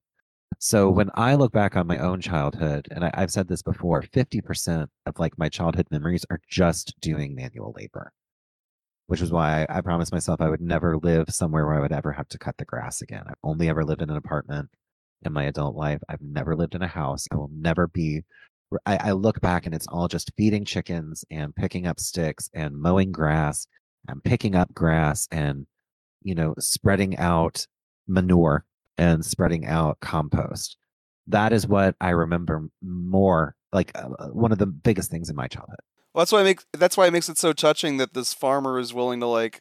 [0.59, 4.03] So when I look back on my own childhood, and I, I've said this before,
[4.03, 8.13] 50% of like my childhood memories are just doing manual labor,
[9.07, 11.93] which is why I, I promised myself I would never live somewhere where I would
[11.93, 13.25] ever have to cut the grass again.
[13.27, 14.71] I've only ever lived in an apartment
[15.23, 16.01] in my adult life.
[16.09, 17.27] I've never lived in a house.
[17.31, 18.23] I will never be.
[18.87, 22.77] I, I look back and it's all just feeding chickens and picking up sticks and
[22.77, 23.67] mowing grass
[24.09, 25.67] and picking up grass and,
[26.23, 27.67] you know, spreading out
[28.07, 28.65] manure
[28.99, 30.77] and spreading out compost.
[31.27, 35.37] That is what I remember more like uh, uh, one of the biggest things in
[35.37, 35.81] my childhood.
[36.15, 38.79] Well, that's why I make that's why it makes it so touching that this farmer
[38.79, 39.61] is willing to like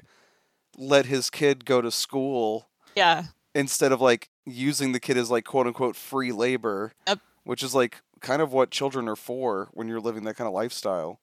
[0.77, 3.23] let his kid go to school Yeah.
[3.55, 7.19] instead of like using the kid as like quote unquote free labor, Yep.
[7.43, 10.53] which is like kind of what children are for when you're living that kind of
[10.53, 11.19] lifestyle.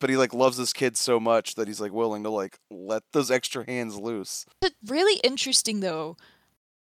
[0.00, 3.04] But he like loves his kids so much that he's like willing to like let
[3.12, 4.44] those extra hands loose.
[4.60, 6.16] But really interesting though.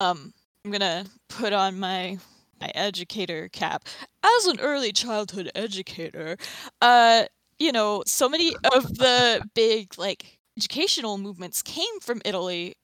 [0.00, 0.32] Um,
[0.64, 2.18] I'm gonna put on my
[2.60, 3.84] my educator cap
[4.22, 6.36] as an early childhood educator.
[6.80, 7.24] Uh,
[7.60, 12.74] you know, so many of the big like educational movements came from Italy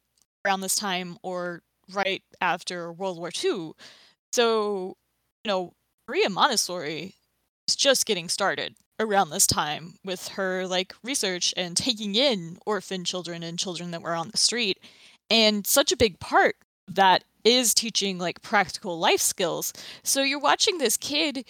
[0.45, 1.63] around this time or
[1.93, 3.73] right after World War II.
[4.33, 4.97] So,
[5.45, 5.73] you know,
[6.07, 7.15] Maria Montessori
[7.67, 13.05] is just getting started around this time with her like research and taking in orphan
[13.05, 14.79] children and children that were on the street.
[15.31, 16.57] And such a big part
[16.89, 19.73] that is teaching like practical life skills.
[20.03, 21.47] So you're watching this kid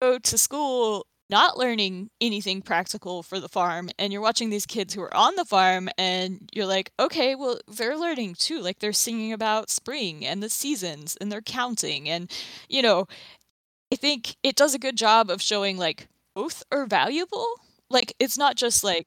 [0.00, 4.94] go to school not learning anything practical for the farm and you're watching these kids
[4.94, 8.92] who are on the farm and you're like okay well they're learning too like they're
[8.92, 12.30] singing about spring and the seasons and they're counting and
[12.68, 13.06] you know
[13.92, 17.46] i think it does a good job of showing like both are valuable
[17.90, 19.06] like it's not just like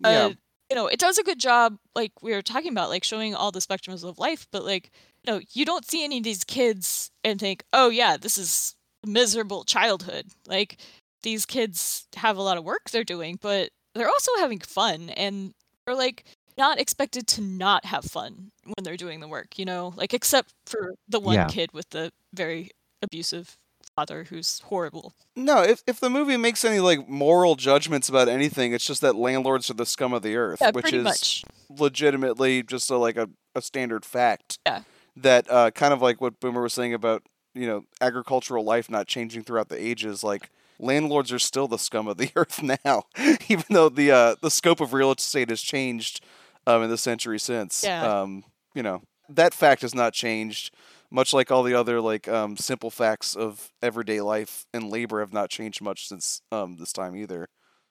[0.00, 0.26] Yeah.
[0.26, 0.32] uh,
[0.70, 3.52] you know, it does a good job, like we were talking about, like showing all
[3.52, 4.46] the spectrums of life.
[4.50, 4.90] But like,
[5.22, 8.74] you know, you don't see any of these kids and think, oh yeah, this is
[9.06, 10.26] miserable childhood.
[10.48, 10.78] Like
[11.24, 15.52] these kids have a lot of work they're doing, but they're also having fun and
[15.84, 16.24] they're like
[16.56, 19.58] not expected to not have fun when they're doing the work.
[19.58, 21.48] You know, like except for the one Yeah.
[21.48, 22.70] kid with the very
[23.02, 23.56] abusive
[23.96, 25.12] father who's horrible.
[25.36, 29.16] No, if if the movie makes any like moral judgments about anything, it's just that
[29.16, 31.44] landlords are the scum of the earth, Yeah, which is much.
[31.68, 34.58] legitimately just a, like a, a standard fact.
[34.66, 34.82] Yeah.
[35.16, 37.22] That uh, kind of like what Boomer was saying about
[37.54, 40.24] you know agricultural life not changing throughout the ages.
[40.24, 43.04] Like landlords are still the scum of the earth now,
[43.48, 46.24] even though the uh, the scope of real estate has changed
[46.66, 47.82] um, in the century since.
[47.84, 48.20] Yeah.
[48.22, 48.44] Um,
[48.74, 50.74] you know that fact has not changed.
[51.10, 55.32] Much like all the other like um, simple facts of everyday life and labor have
[55.32, 57.46] not changed much since um, this time either.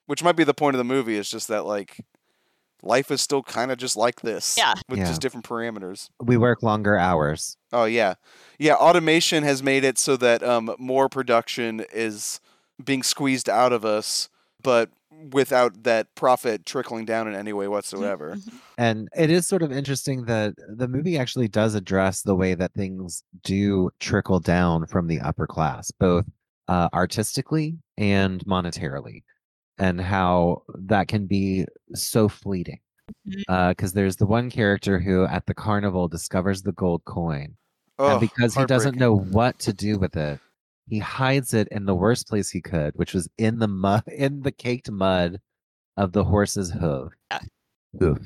[0.06, 1.16] Which might be the point of the movie.
[1.16, 1.96] Is just that like
[2.82, 4.56] life is still kind of just like this.
[4.58, 4.74] Yeah.
[4.90, 5.06] With Yeah.
[5.06, 6.10] just different parameters.
[6.22, 7.56] We work longer hours.
[7.72, 8.14] Oh yeah,
[8.58, 8.74] yeah.
[8.74, 12.40] Automation has made it so that um, more production is
[12.82, 14.28] being squeezed out of us,
[14.62, 14.90] but
[15.32, 18.34] without that profit trickling down in any way whatsoever.
[18.34, 18.54] Mhm.
[18.76, 22.74] And it is sort of interesting that the movie actually does address the way that
[22.74, 26.26] things do trickle down from the upper class, both
[26.66, 29.22] uh, artistically and monetarily,
[29.78, 32.80] and how that can be so fleeting.
[33.46, 37.54] Because there's the one character who at the carnival discovers the gold coin,
[37.98, 40.40] Oh, and because he doesn't know what to do with it,
[40.86, 44.42] he hides it in the worst place he could, which was in the mud, in
[44.42, 45.40] the caked mud
[45.96, 47.12] of the horse's hoof.
[47.30, 47.38] Yeah.
[48.00, 48.18] Hoof.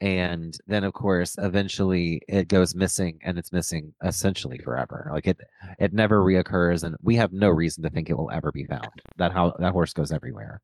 [0.00, 5.08] And then, of course, eventually it goes missing, and it's missing essentially forever.
[5.12, 5.38] Like it,
[5.78, 8.88] it never reoccurs, and we have no reason to think it will ever be found.
[9.16, 10.60] That how that horse goes everywhere.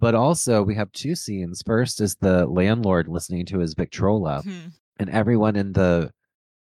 [0.00, 1.62] But also, we have two scenes.
[1.66, 4.72] First is the landlord listening to his Victrola, Mhm.
[4.98, 6.12] and everyone in the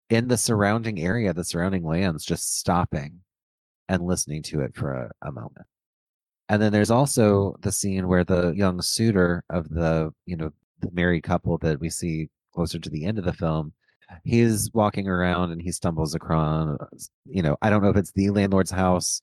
[0.09, 3.21] in the surrounding area, the surrounding lands, just stopping
[3.93, 5.67] and listening to it for a, a moment.
[6.49, 10.91] And then there's also the scene where the young suitor of the, you know, the
[10.93, 13.73] married couple that we see closer to the end of the film,
[14.25, 16.79] he's walking around and he stumbles across,
[17.27, 19.23] you know, I don't know if it's the landlord's house.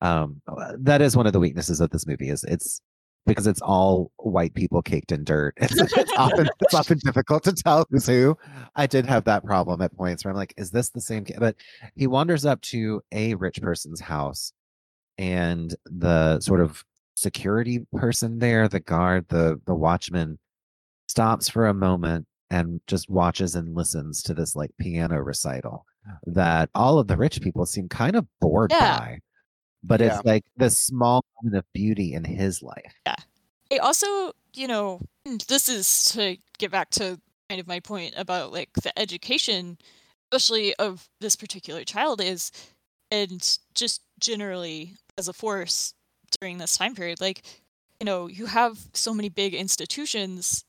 [0.00, 0.40] Um,
[0.78, 2.80] that is one of the weaknesses of this movie is it's
[3.28, 5.54] because it's all white people caked in dirt.
[5.60, 8.36] It's, it's often it's often difficult to tell who's who.
[8.74, 11.24] I did have that problem at points where I'm like, is this the same?
[11.24, 11.38] Ca-?
[11.38, 11.54] But
[11.94, 14.52] he wanders up to a rich person's house,
[15.18, 20.38] and the sort of security person there, the guard, the the watchman,
[21.08, 25.84] stops for a moment and just watches and listens to this like piano recital
[26.26, 28.98] that all of the rich people seem kind of bored Yeah.
[28.98, 29.18] by.
[29.88, 30.16] But Yeah.
[30.18, 32.94] it's like the small moment of beauty in his life.
[33.06, 33.16] Yeah.
[33.70, 35.00] It also, you know,
[35.48, 39.78] this is to get back to kind of my point about like the education,
[40.30, 42.52] especially of this particular child, is
[43.10, 45.94] and just generally as a force
[46.40, 47.42] during this time period, like,
[48.00, 50.64] you know, you have so many big institutions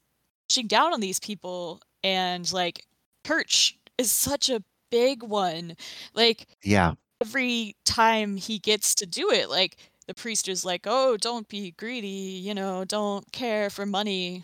[0.48, 2.86] pushing down on these people, and like,
[3.28, 5.76] church is such a big one.
[6.14, 6.94] Like, Yeah.
[7.22, 11.72] Every time he gets to do it, like the priest is like, "Oh, don't be
[11.72, 14.44] greedy, you know, don't care for money.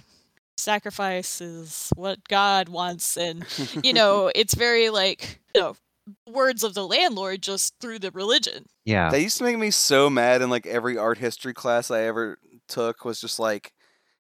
[0.58, 3.46] Sacrifice is what God wants." And
[3.84, 5.76] you know, it's very like, you know,
[6.28, 8.66] words of the landlord just through the religion.
[8.86, 9.10] Yeah.
[9.10, 12.38] That used to make me so mad in like every art history class I ever
[12.68, 13.74] took was just like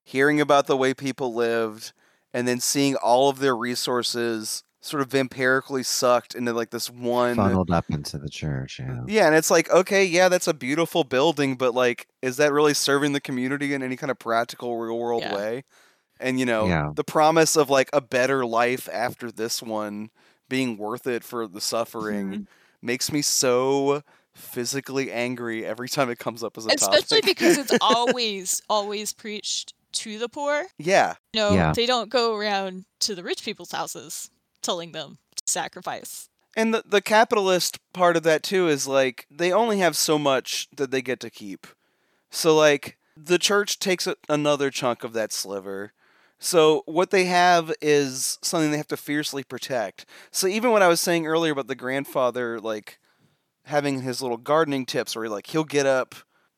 [0.03, 1.93] hearing about the way people lived
[2.33, 7.35] and then seeing all of their resources sort of vampirically sucked into like this one
[7.35, 8.79] funneled up into the church.
[8.79, 9.01] Yeah.
[9.07, 12.73] Yeah, and it's like, okay, yeah, that's a beautiful building, but like, is that really
[12.75, 15.35] serving the community in any kind of practical, real world Yeah.
[15.35, 15.63] way?
[16.19, 16.91] And you know, Yeah.
[16.95, 20.09] the promise of like a better life after this one
[20.49, 22.47] being worth it for the suffering Mhm.
[22.81, 24.03] makes me so
[24.35, 26.81] physically angry every time it comes up as a topic.
[26.99, 27.37] Especially topic.
[27.37, 30.65] because it's always, always preached to the poor.
[30.77, 31.71] yeah, You know, Yeah.
[31.73, 34.29] they don't go around to the rich people's houses
[34.65, 36.29] telling them to sacrifice.
[36.57, 40.67] And the, the capitalist part of that too is like they only have so much
[40.75, 41.67] that they get to keep.
[42.29, 45.93] So like the church takes a, another chunk of that sliver.
[46.39, 50.05] So what they have is something they have to fiercely protect.
[50.31, 52.99] So even what I was saying earlier about the grandfather like
[53.65, 56.15] having his little gardening tips where he like he'll get up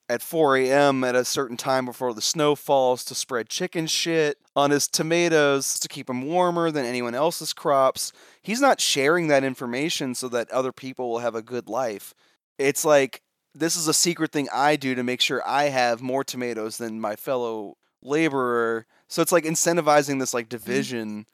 [0.09, 1.03] at 4 a.m.
[1.03, 5.79] at a certain time before the snow falls to spread chicken shit on his tomatoes
[5.79, 8.13] to keep them warmer than anyone else's crops.
[8.41, 12.13] He's not sharing that information so that other people will have a good life.
[12.57, 13.21] It's like,
[13.53, 17.01] this is a secret thing I do to make sure I have more tomatoes than
[17.01, 18.85] my fellow laborer.
[19.07, 21.25] So it's like incentivizing this like division.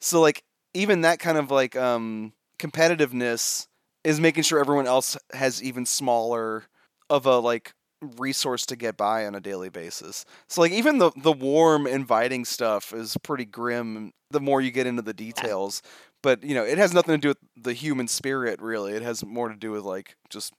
[0.00, 0.42] So like
[0.74, 3.66] even that kind of like um competitiveness
[4.04, 6.64] is making sure everyone else has even smaller
[7.10, 7.74] of a like
[8.18, 10.24] resource to get by on a daily basis.
[10.48, 14.86] So like even the the warm inviting stuff is pretty grim the more you get
[14.86, 15.82] into the details.
[16.22, 18.60] but you know, it has nothing to do with the human spirit.
[18.60, 20.52] Really, it has more to do with like just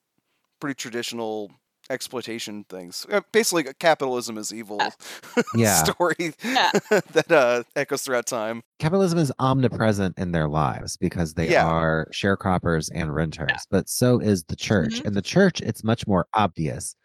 [0.60, 1.52] pretty traditional
[1.90, 3.06] exploitation things.
[3.10, 4.82] Uh, Basically, capitalism is evil.
[5.56, 5.84] Yeah.
[5.84, 6.72] story Yeah.
[6.90, 8.62] that uh, echoes throughout time.
[8.80, 11.66] capitalism is omnipresent in their lives because they Yeah.
[11.68, 14.96] are sharecroppers and renters, but so is the church.
[15.02, 15.06] Mhm.
[15.08, 16.96] In the church, it's much more obvious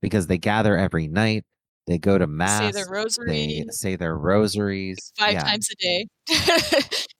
[0.00, 1.44] because they gather every night,
[1.86, 5.12] they go to Say mass, their they say their rosaries.
[5.18, 5.42] five yeah.
[5.42, 6.06] times a day.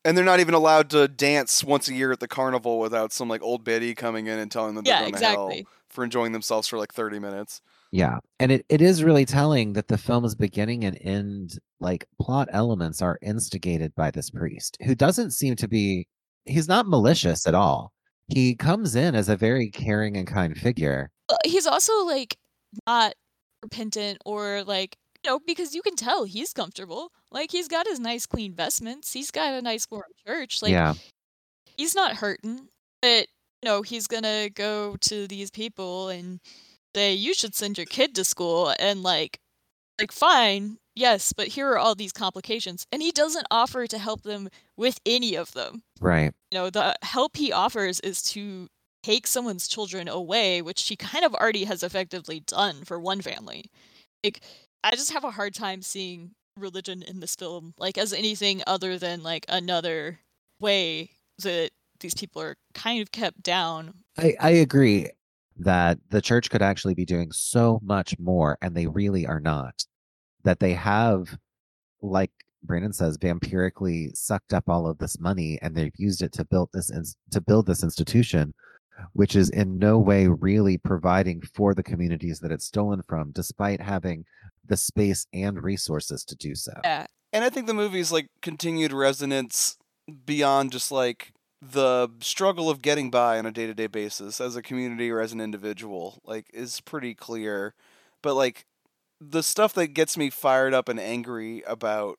[0.07, 3.29] And they're not even allowed to dance once a year at the carnival without some
[3.29, 5.66] like old biddy coming in and telling them they're yeah, going to hell exactly.
[5.89, 7.61] for enjoying themselves for like 30 minutes.
[7.91, 8.18] Yeah.
[8.39, 13.03] And it, it is really telling that the film's beginning and end, like plot elements,
[13.03, 16.07] are instigated by this priest who doesn't seem to be,
[16.45, 17.93] he's not malicious at all.
[18.29, 21.11] He comes in as a very caring and kind figure.
[21.45, 22.37] He's also like
[22.87, 23.14] not
[23.62, 27.12] repentant or like you know because you can tell he's comfortable.
[27.31, 29.12] Like he's got his nice clean vestments.
[29.12, 30.62] He's got a nice warm church.
[30.62, 30.95] Like yeah.
[31.77, 32.68] he's not hurting,
[33.03, 33.27] but
[33.62, 36.41] you know he's gonna go to these people and
[36.95, 39.39] say you should send your kid to school and like
[40.01, 44.22] like fine yes but here are all these complications and he doesn't offer to help
[44.22, 46.33] them with any of them Right.
[46.51, 48.68] you know the help he offers is to
[49.07, 53.70] take someone's children away which she kind of already has effectively done for one family
[54.24, 54.40] like
[54.82, 58.98] i just have a hard time seeing religion in this film like as anything other
[58.98, 60.18] than like another
[60.61, 65.11] way that these people are kind of kept down I, I agree
[65.59, 69.84] that the church could actually be doing so much more, and they really are not.
[70.44, 71.36] That they have,
[72.02, 72.30] like
[72.62, 76.70] Brandon says, vampirically sucked up all of this money, and they've used it to build
[76.72, 76.90] this
[77.30, 78.54] to build this institution,
[79.12, 83.80] which is in no way really providing for the communities that it's stolen from, despite
[83.80, 84.24] having
[84.64, 86.72] the space and resources to do so.
[86.84, 89.76] yeah And I think the movie's like continued resonance
[90.24, 95.11] beyond just like the struggle of getting by on a day-to-day basis as a community
[95.11, 97.74] or as an individual like is pretty clear
[98.22, 98.66] but like
[99.20, 102.18] the stuff that gets me fired up and angry about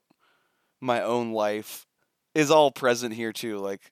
[0.82, 1.86] my own life
[2.34, 3.91] is all present here too like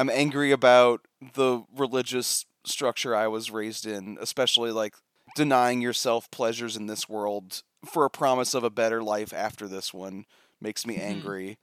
[0.00, 4.94] i'm angry about the religious structure i was raised in especially like
[5.36, 9.94] denying yourself pleasures in this world for a promise of a better life after this
[9.94, 10.26] one
[10.60, 11.00] makes me Mhm.
[11.00, 11.58] angry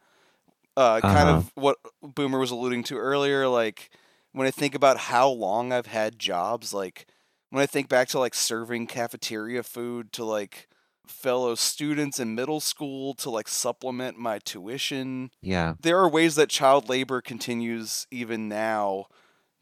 [0.77, 1.29] uh, kind Uh-huh.
[1.29, 3.47] of what Boomer was alluding to earlier.
[3.47, 3.91] Like
[4.33, 7.07] when I think about how long I've had jobs, like
[7.51, 10.69] when I think back to like serving cafeteria food to like
[11.09, 15.75] fellow students in middle school to like supplement my tuition, Yeah.
[15.81, 19.07] there are ways that child labor continues even now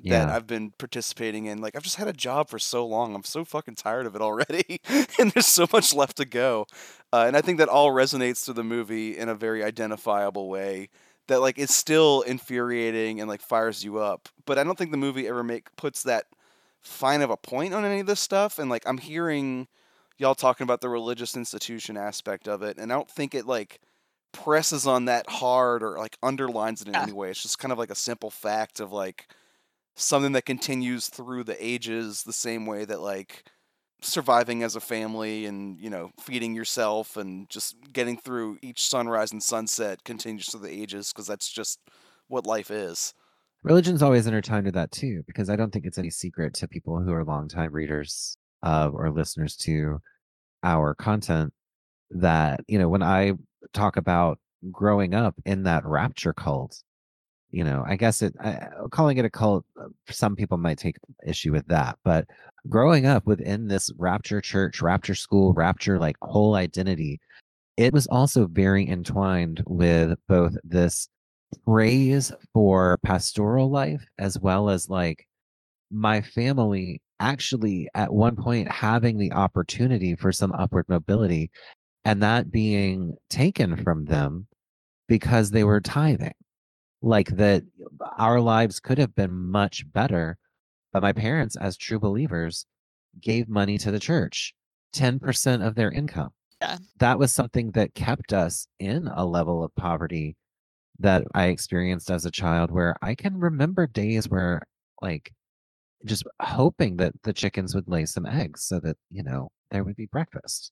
[0.01, 0.35] that Yeah.
[0.35, 1.61] I've been participating in.
[1.61, 3.15] Like I've just had a job for so long.
[3.15, 4.81] I'm so fucking tired of it already,
[5.19, 6.65] and there's so much left to go.
[7.13, 10.89] Uh, and I think that all resonates through the movie in a very identifiable way.
[11.27, 14.29] That like is still infuriating and like fires you up.
[14.45, 16.25] But I don't think the movie ever make puts that
[16.83, 18.59] fine of a point on any of this stuff.
[18.59, 19.67] And like I'm hearing
[20.17, 23.79] y'all talking about the religious institution aspect of it, and I don't think it like
[24.33, 27.03] presses on that hard or like underlines it in Yeah.
[27.03, 27.29] any way.
[27.31, 29.27] It's just kind of like a simple fact of like
[29.95, 33.43] something that continues through the ages the same way that like
[34.01, 39.31] surviving as a family and you know feeding yourself and just getting through each sunrise
[39.31, 41.79] and sunset continues through the ages because that's just
[42.27, 43.13] what life is
[43.63, 47.01] Religion's always intertwined with that too, because I don't think it's any secret to people
[47.01, 50.01] who are longtime readers of or listeners to
[50.63, 51.53] our content
[52.11, 53.33] that, you know, when I
[53.73, 54.39] talk about
[54.71, 56.81] growing up in that rapture cult,
[57.51, 60.97] you know, I guess it, I, calling it a cult, uh, some people might take
[61.25, 62.25] issue with that, but
[62.67, 67.19] growing up within this rapture church, rapture school, rapture like whole identity,
[67.77, 71.07] it was also very entwined with both this
[71.65, 75.27] praise for pastoral life as well as like
[75.91, 81.49] my family actually at one point having the opportunity for some upward mobility
[82.03, 84.47] and that being taken from them
[85.07, 86.33] because they were tithing
[87.01, 87.63] like that
[88.17, 90.37] our lives could have been much better
[90.91, 92.65] but my parents as true believers
[93.21, 94.53] gave money to the church
[94.93, 96.31] 10% of their income
[96.61, 96.77] Yeah.
[96.99, 100.35] that was something that kept us in a level of poverty
[100.99, 104.61] that I experienced as a child where I can remember days where
[105.01, 105.33] like
[106.05, 109.95] just hoping that the chickens would lay some eggs so that, you know, there would
[109.95, 110.71] be breakfast.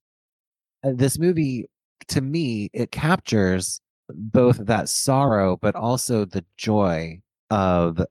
[0.84, 1.68] Uh, This movie
[2.10, 3.80] to me it captures
[4.10, 8.02] both that sorrow but also the joy of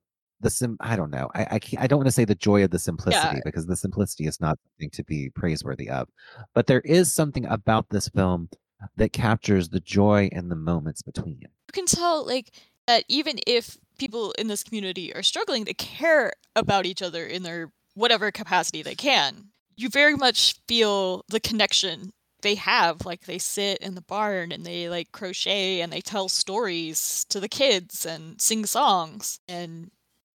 [0.41, 1.31] the sim I don't know.
[1.35, 3.77] I I, can't, I don't want to say the joy of the simplicity because the
[3.77, 6.09] simplicity is not something to be praiseworthy of.
[6.55, 8.49] But there is something about this film
[8.97, 11.39] that captures the joy and the moments between.
[11.41, 12.51] you can tell like
[12.89, 17.45] that even if people in this community are struggling, they care about each other in
[17.45, 19.47] their whatever capacity they can.
[19.77, 22.11] You very much feel the connection
[22.43, 23.07] they have.
[23.07, 27.39] Like they sit in the barn and they like crochet and they tell stories to
[27.39, 29.93] the kids and sing songs and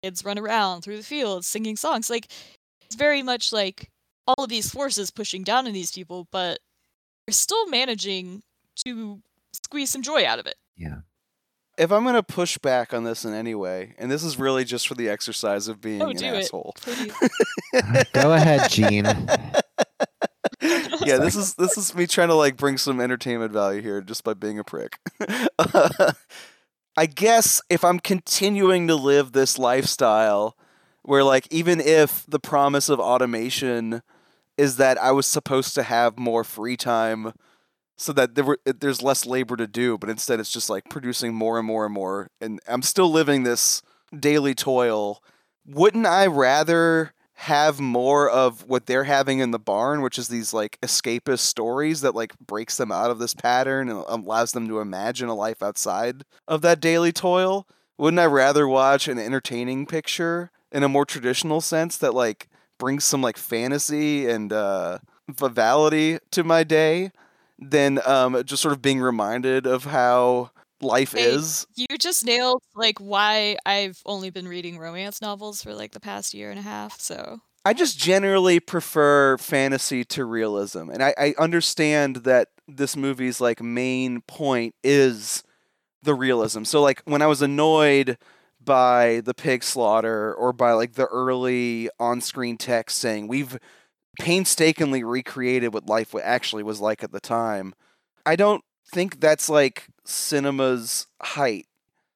[0.04, 2.10] kids run around through the fields singing songs.
[2.10, 2.28] Like
[2.82, 3.90] it's very much like
[4.28, 6.60] all of these forces pushing down on these people, but
[7.26, 8.44] they're still managing
[8.86, 9.22] to
[9.54, 10.56] squeeze some joy out of it.
[10.76, 10.98] Yeah.
[11.78, 14.88] If I'm gonna push back on this in any way, and this is really just
[14.88, 16.74] for the exercise of being Oh, an do asshole.
[16.78, 17.12] Please.
[18.14, 19.06] Go ahead, Gene.
[21.02, 24.24] yeah, this is this is me trying to like bring some entertainment value here just
[24.24, 25.00] by being a prick.
[26.96, 30.56] I guess if I'm continuing to live this lifestyle
[31.02, 34.04] where like even if the promise of automation
[34.58, 37.34] is that I was supposed to have more free time
[37.98, 41.34] so that there were there's less labor to do, but instead it's just like producing
[41.34, 43.82] more and more and more and I'm still living this
[44.18, 45.22] daily toil.
[45.66, 50.54] Wouldn't I rather have more of what they're having in the barn, which is these
[50.54, 54.80] like escapist stories that like breaks them out of this pattern and allows them to
[54.80, 57.68] imagine a life outside of that daily toil.
[57.98, 62.48] Wouldn't I rather watch an entertaining picture in a more traditional sense that like
[62.80, 65.00] brings some like fantasy and uh
[65.30, 67.12] vitality to my day
[67.70, 71.66] than um just sort of being reminded of how life Hey, is?
[71.76, 76.34] You just nailed like why I've only been reading romance novels for like the past
[76.34, 77.00] year and a half.
[77.00, 83.40] So I just generally prefer fantasy to realism, and I, I understand that this movie's
[83.40, 85.44] like main point is
[86.04, 86.64] the realism.
[86.64, 88.18] So like when I was annoyed
[88.64, 93.58] by the pig slaughter or by like the early on-screen text saying we've
[94.20, 97.74] painstakingly recreated what life actually was like at the time,
[98.26, 101.68] I don't think that's like cinema's height.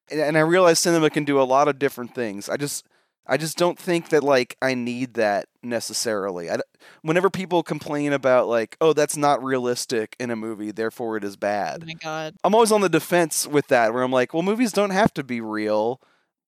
[0.10, 2.48] And, I realize cinema can do a lot of different things.
[2.48, 2.86] I just
[3.30, 6.50] I just don't think that like I need that necessarily.
[6.50, 6.60] I
[7.02, 11.36] whenever people complain about like, oh, that's not realistic in a movie, therefore it is
[11.36, 11.78] bad.
[11.78, 11.88] oh bad.
[11.88, 12.36] my god.
[12.44, 15.24] I'm always on the defense with that, where I'm like, well, movies don't have to
[15.24, 16.00] be real.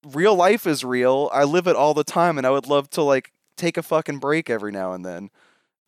[0.06, 1.28] Real life is real.
[1.34, 3.30] I live it all the time, and I would love to like
[3.60, 5.30] take a fucking break every now and then.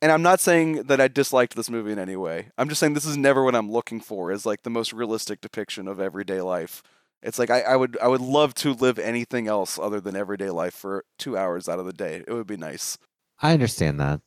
[0.01, 2.51] And I'm not saying that I disliked this movie in any way.
[2.59, 5.41] I'm just saying this is never what I'm looking for is like the most realistic
[5.41, 6.83] depiction of everyday life.
[7.23, 10.51] It's like I, I would I would love to live anything else other than everyday
[10.51, 12.25] life for two hours out of the day.
[12.27, 12.99] It would be nice.
[13.41, 14.21] I understand that.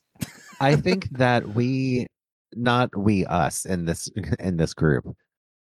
[0.60, 2.06] I think that we,
[2.54, 4.08] not we us in this
[4.38, 5.14] in this group,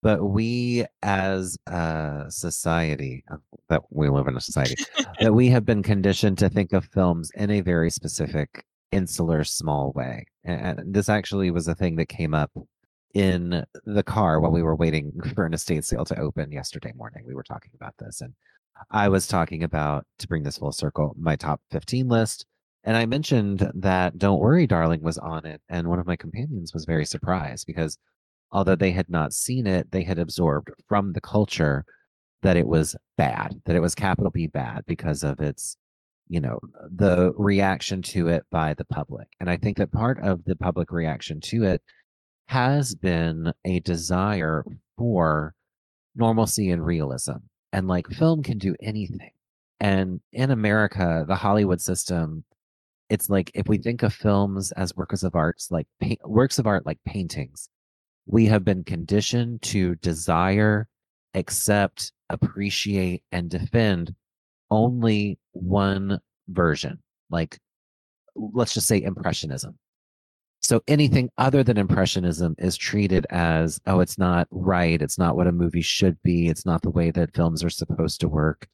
[0.02, 3.36] but we as a society uh,
[3.68, 4.76] that we live in a society
[5.20, 9.92] that we have been conditioned to think of films in a very specific insular small
[9.92, 12.52] way and this actually was a thing that came up
[13.14, 17.24] in the car while we were waiting for an estate sale to open yesterday morning.
[17.26, 18.34] We were talking about this and
[18.90, 22.44] i was talking about to bring this full circle my top 15 list
[22.84, 26.74] and i mentioned that don't worry darling was on it and one of my companions
[26.74, 27.98] was very surprised because
[28.52, 31.84] although they had not seen it they had absorbed from the culture
[32.42, 35.76] that it was bad that it was capital b bad because of its
[36.28, 36.58] you know
[36.90, 39.28] the reaction to it by the public.
[39.40, 41.82] And i think that part of the public reaction to it
[42.48, 44.64] has been a desire
[44.96, 45.54] for
[46.14, 47.38] normalcy and realism.
[47.72, 49.32] And like film can do anything.
[49.80, 52.44] And in america the hollywood system
[53.08, 56.66] it's like if we think of films as works of arts like pa- works of
[56.66, 57.68] art like paintings
[58.26, 60.88] we have been conditioned to desire
[61.34, 64.14] accept appreciate and defend
[64.70, 66.98] only one version
[67.30, 67.58] like
[68.34, 69.78] let's just say impressionism.
[70.60, 75.00] So anything other than impressionism is treated as oh it's not right.
[75.00, 76.48] It's not what a movie should be.
[76.48, 78.66] It's not the way that films are supposed to work.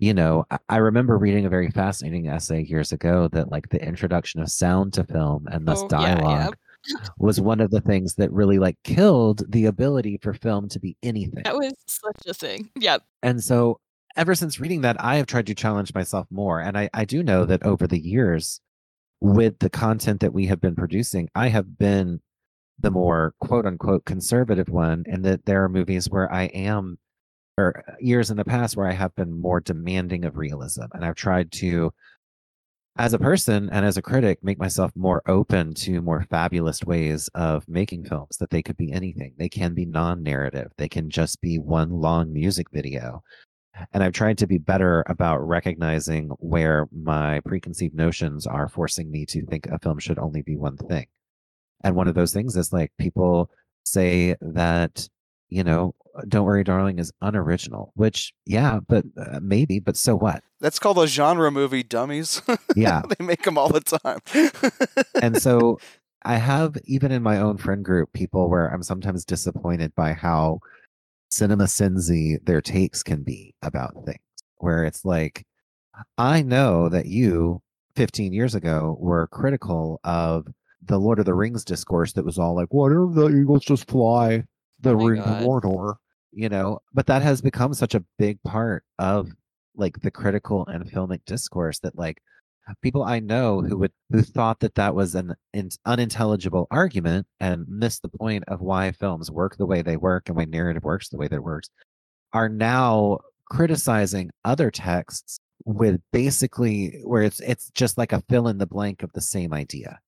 [0.00, 3.82] You know I- i remember reading a very fascinating essay years ago that like the
[3.82, 6.50] introduction of sound to film and thus Oh, yeah, yeah.
[7.18, 10.96] Was one of the things that really like killed the ability for film to be
[11.02, 12.70] anything That was such a thing.
[12.76, 13.02] Yep.
[13.22, 13.80] and so
[14.16, 17.22] ever since reading that i have tried to challenge myself more and i, I do
[17.22, 18.60] know that over the years
[19.20, 22.20] with the content that we have been producing i have been
[22.80, 26.98] the more quote unquote conservative one and that there are movies where i am
[27.58, 31.04] or uh, years in the past where i have been more demanding of realism and
[31.04, 31.92] i've tried to
[32.98, 37.28] as a person and as a critic make myself more open to more fabulous ways
[37.34, 39.34] of making films that they could be anything.
[39.38, 40.72] They can be non-narrative.
[40.76, 43.22] They can just be one long music video.
[43.92, 49.24] And i've tried to be better about recognizing where my preconceived notions are forcing me
[49.26, 51.06] to think a film should only be one thing.
[51.84, 53.50] And one of those things is like people
[53.86, 55.08] say that
[55.48, 55.94] you know,
[56.26, 60.42] Don't Worry Darling is unoriginal, which yeah, but uh, maybe, but so what?
[60.60, 62.42] That's called a genre movie, dummies.
[62.74, 63.02] Yeah.
[63.18, 64.20] they make them all the time.
[65.22, 65.78] and so
[66.24, 70.60] I have even in my own friend group people where I'm sometimes disappointed by how
[71.30, 74.18] cinema sinsy their takes can be about things.
[74.56, 75.46] Where it's like,
[76.16, 77.62] I know that you
[77.94, 80.48] 15 years ago were critical of
[80.82, 83.88] the Lord of the Rings discourse that was all like, what if the eagles just
[83.88, 84.44] fly
[84.80, 84.94] the Oh
[85.44, 85.96] Mordor?
[86.32, 89.30] You know, but that has become such a big part of
[89.74, 92.20] like the critical and filmic discourse that like
[92.82, 97.66] people I know who would who thought that that was an in, unintelligible argument and
[97.68, 101.08] missed the point of why films work the way they work and why narrative works
[101.08, 101.70] the way that it works
[102.32, 108.58] are now criticizing other texts with basically where it's it's just like a fill in
[108.58, 109.98] the blank of the same idea.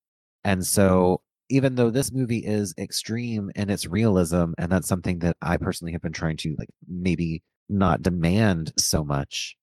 [0.44, 5.36] And so even though this movie is extreme in its realism and that's something that
[5.42, 9.56] I personally have been trying to like maybe not demand so much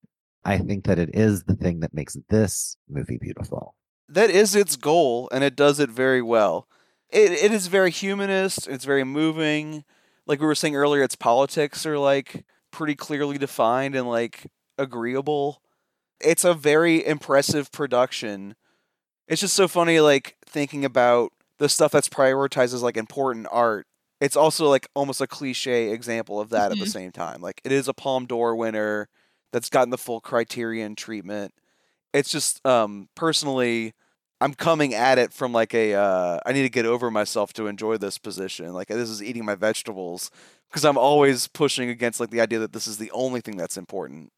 [0.45, 3.75] I think that it is the thing that makes this movie beautiful.
[4.09, 6.67] that is its goal, and it does it very well.
[7.09, 8.67] It it is very humanist.
[8.67, 9.83] It's very moving.
[10.25, 14.47] Like we were saying earlier, its politics are like pretty clearly defined and like
[14.77, 15.61] agreeable.
[16.21, 18.55] It's a very impressive production.
[19.27, 23.87] It's just so funny, like thinking about the stuff that's prioritized as like important art.
[24.21, 26.87] It's also like almost a cliche example of that at the Mhm.
[26.87, 27.41] same time.
[27.41, 29.07] Like it is a Palme d'Or winner
[29.51, 31.53] that's gotten the full Criterion treatment.
[32.13, 33.93] It's just um personally
[34.41, 37.67] I'm coming at it from like a uh I need to get over myself to
[37.67, 38.73] enjoy this position.
[38.73, 40.31] Like this is eating my vegetables
[40.69, 43.77] because I'm always pushing against like the idea that this is the only thing that's
[43.77, 44.31] important.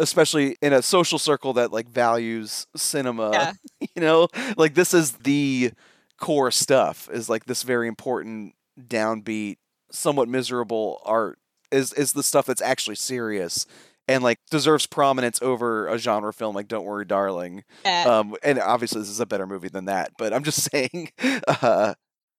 [0.00, 3.30] Especially in a social circle that like values cinema.
[3.32, 3.52] Yeah.
[3.80, 5.72] you know, like this is the
[6.18, 9.56] core stuff is like this very important downbeat,
[9.90, 11.38] somewhat miserable art
[11.70, 13.66] is is the stuff that's actually serious
[14.06, 17.64] and like deserves prominence over a genre film like Don't Worry Darling.
[17.84, 18.04] Yeah.
[18.06, 21.12] Um and obviously this is a better movie than that, but I'm just saying
[21.46, 21.94] uh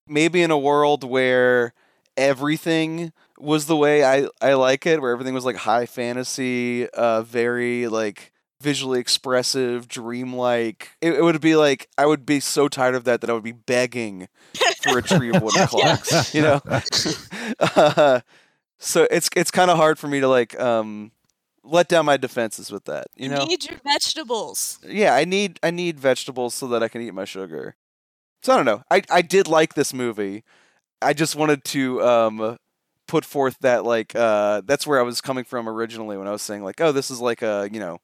[0.06, 1.72] maybe in a world where
[2.16, 7.22] everything was the way I I like it, where everything was like high fantasy, uh
[7.22, 10.90] very like visually expressive, dreamlike.
[11.00, 13.42] It, it would be like I would be so tired of that that I would
[13.42, 14.28] be begging
[14.82, 16.60] for a tree of wooden clogs, you know.
[17.60, 18.20] uh,
[18.78, 21.12] so it's it's kind of hard for me to like um
[21.62, 23.44] let down my defenses with that, you know.
[23.44, 24.78] need your vegetables.
[24.86, 27.76] yeah, I need I need vegetables so that I can eat my sugar.
[28.42, 28.82] So I don't know.
[28.90, 30.44] I I did like this movie.
[31.02, 32.58] I just wanted to um
[33.06, 36.42] put forth that like uh that's where I was coming from originally when I was
[36.42, 37.98] saying like oh this is like a you know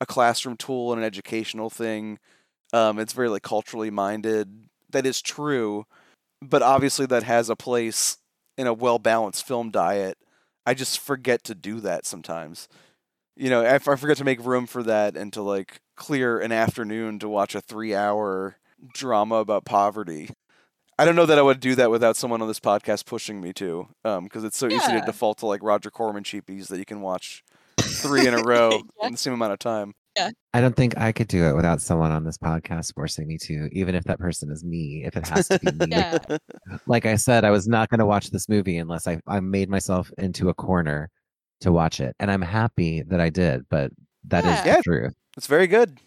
[0.00, 2.18] a classroom tool and an educational thing.
[2.72, 4.68] Um it's very like culturally minded.
[4.90, 5.86] That is true,
[6.42, 8.18] but obviously that has a place
[8.58, 10.18] in a well-balanced film diet.
[10.66, 12.68] I just forget to do that sometimes
[13.36, 16.38] you know, I, f- I forget to make room for that and to like clear
[16.38, 18.56] an afternoon to watch a three hour
[18.92, 20.30] drama about poverty.
[20.98, 23.54] I don't know that I would do that without someone on this podcast pushing me
[23.54, 27.00] to, because it's so easy to default to like Roger Corman cheapies that you can
[27.00, 27.42] watch
[27.82, 28.70] three in a row
[29.00, 29.06] Yeah.
[29.06, 29.94] in the same amount of time.
[30.16, 30.30] Yeah.
[30.52, 33.68] I don't think I could do it without someone on this podcast forcing me to,
[33.72, 35.86] even if that person is me, if it has to be me.
[35.90, 36.18] Yeah.
[36.86, 39.68] Like I said, I was not going to watch this movie unless I, I made
[39.70, 41.10] myself into a corner
[41.60, 42.16] to watch it.
[42.18, 43.92] And I'm happy that I did, but
[44.24, 44.64] that is Yeah.
[44.66, 44.76] Yeah.
[44.78, 45.14] the truth.
[45.36, 45.98] It's very good.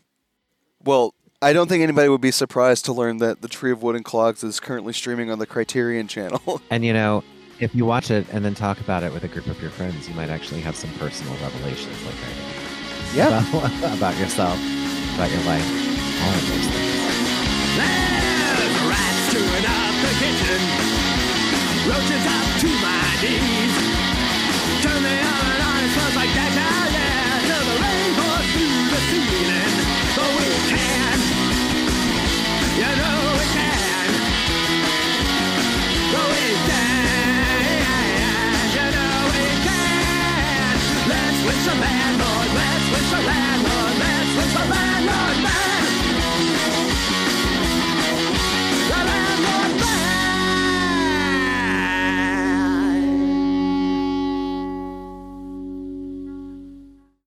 [0.84, 4.04] Well, I don't think anybody would be surprised to learn that The Tree of Wooden
[4.04, 6.62] Clogs is currently streaming on the Criterion channel.
[6.70, 7.24] And you know,
[7.60, 10.08] if you watch it and then talk about it with a group of your friends,
[10.08, 12.16] you might actually have some personal revelations like
[13.14, 13.28] Yeah.
[13.50, 14.58] About, about, yourself,
[15.16, 15.68] about your life,
[16.24, 16.94] all of those things.
[18.90, 20.62] Rats chewing up the kitchen,
[21.88, 23.76] roaches up to my knees.
[24.84, 27.48] Turn the oven on, it smells like that yeah.
[27.48, 29.76] Till the rain pours through the ceiling,
[30.16, 31.18] but we can,
[32.78, 33.23] you know.